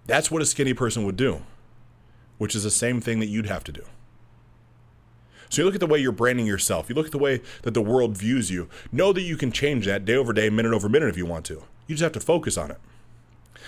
That's 0.07 0.31
what 0.31 0.41
a 0.41 0.45
skinny 0.47 0.73
person 0.73 1.05
would 1.05 1.15
do, 1.15 1.43
which 2.39 2.55
is 2.55 2.63
the 2.63 2.71
same 2.71 2.99
thing 2.99 3.19
that 3.19 3.27
you'd 3.27 3.45
have 3.45 3.63
to 3.65 3.71
do. 3.71 3.83
So 5.49 5.61
you 5.61 5.65
look 5.65 5.75
at 5.75 5.79
the 5.79 5.85
way 5.85 5.99
you're 5.99 6.11
branding 6.11 6.47
yourself, 6.47 6.89
you 6.89 6.95
look 6.95 7.05
at 7.05 7.11
the 7.11 7.19
way 7.19 7.41
that 7.61 7.75
the 7.75 7.81
world 7.81 8.17
views 8.17 8.49
you. 8.49 8.69
Know 8.91 9.13
that 9.13 9.21
you 9.21 9.37
can 9.37 9.51
change 9.51 9.85
that 9.85 10.03
day 10.03 10.15
over 10.15 10.33
day, 10.33 10.49
minute 10.49 10.73
over 10.73 10.89
minute 10.89 11.09
if 11.09 11.17
you 11.17 11.27
want 11.27 11.45
to. 11.45 11.61
You 11.87 11.95
just 11.95 12.03
have 12.03 12.11
to 12.13 12.19
focus 12.19 12.57
on 12.57 12.71
it. 12.71 12.77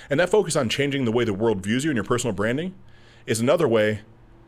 And 0.10 0.19
that 0.19 0.30
focus 0.30 0.56
on 0.56 0.69
changing 0.69 1.06
the 1.06 1.12
way 1.12 1.23
the 1.23 1.34
world 1.34 1.62
views 1.62 1.84
you 1.84 1.89
and 1.89 1.97
your 1.97 2.04
personal 2.04 2.34
branding 2.34 2.73
is 3.26 3.39
another 3.39 3.67
way 3.67 4.02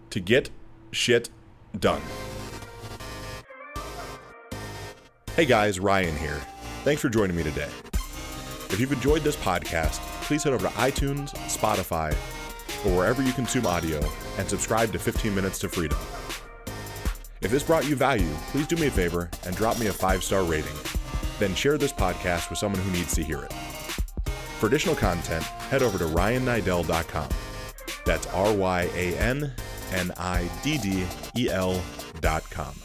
to 0.10 0.20
get 0.20 0.50
shit 0.92 1.30
done. 1.78 2.02
Hey 5.36 5.46
guys, 5.46 5.80
Ryan 5.80 6.16
here. 6.18 6.42
Thanks 6.84 7.02
for 7.02 7.10
joining 7.10 7.36
me 7.36 7.44
today. 7.44 7.70
If 8.70 8.80
you've 8.80 8.92
enjoyed 8.92 9.22
this 9.22 9.36
podcast, 9.36 10.00
please 10.24 10.44
head 10.44 10.54
over 10.54 10.68
to 10.68 10.74
iTunes, 10.76 11.34
Spotify, 11.48 12.14
or 12.86 12.98
wherever 12.98 13.22
you 13.22 13.34
consume 13.34 13.68
audio 13.68 14.02
and 14.38 14.50
subscribe 14.50 14.92
to 14.94 15.00
15 15.00 15.34
Minutes 15.36 15.60
to 15.60 15.70
Freedom. 15.70 15.98
If 17.42 17.52
this 17.52 17.64
brought 17.64 17.88
you 17.88 17.96
value, 17.96 18.34
please 18.52 18.68
do 18.68 18.76
me 18.76 18.88
a 18.88 18.92
favor 18.92 19.30
and 19.46 19.56
drop 19.56 19.80
me 19.80 19.88
a 19.88 19.94
five 19.94 20.24
star 20.24 20.44
rating. 20.44 20.74
Then 21.40 21.56
share 21.56 21.78
this 21.78 21.94
podcast 21.94 22.50
with 22.50 22.60
someone 22.60 22.82
who 22.82 22.92
needs 22.92 23.14
to 23.16 23.24
hear 23.24 23.44
it. 23.44 23.54
For 24.60 24.68
additional 24.68 24.96
content, 24.96 25.44
head 25.44 25.84
over 25.84 25.98
to 25.98 26.06
ryanniddel.com. 26.06 27.30
That's 28.06 28.28
R 28.28 28.54
Y 28.54 28.90
A 28.96 29.18
N 29.18 29.52
N 29.92 30.12
I 30.18 30.50
D 30.64 30.78
D 30.78 31.06
E 31.36 31.50
L.com. 31.50 32.85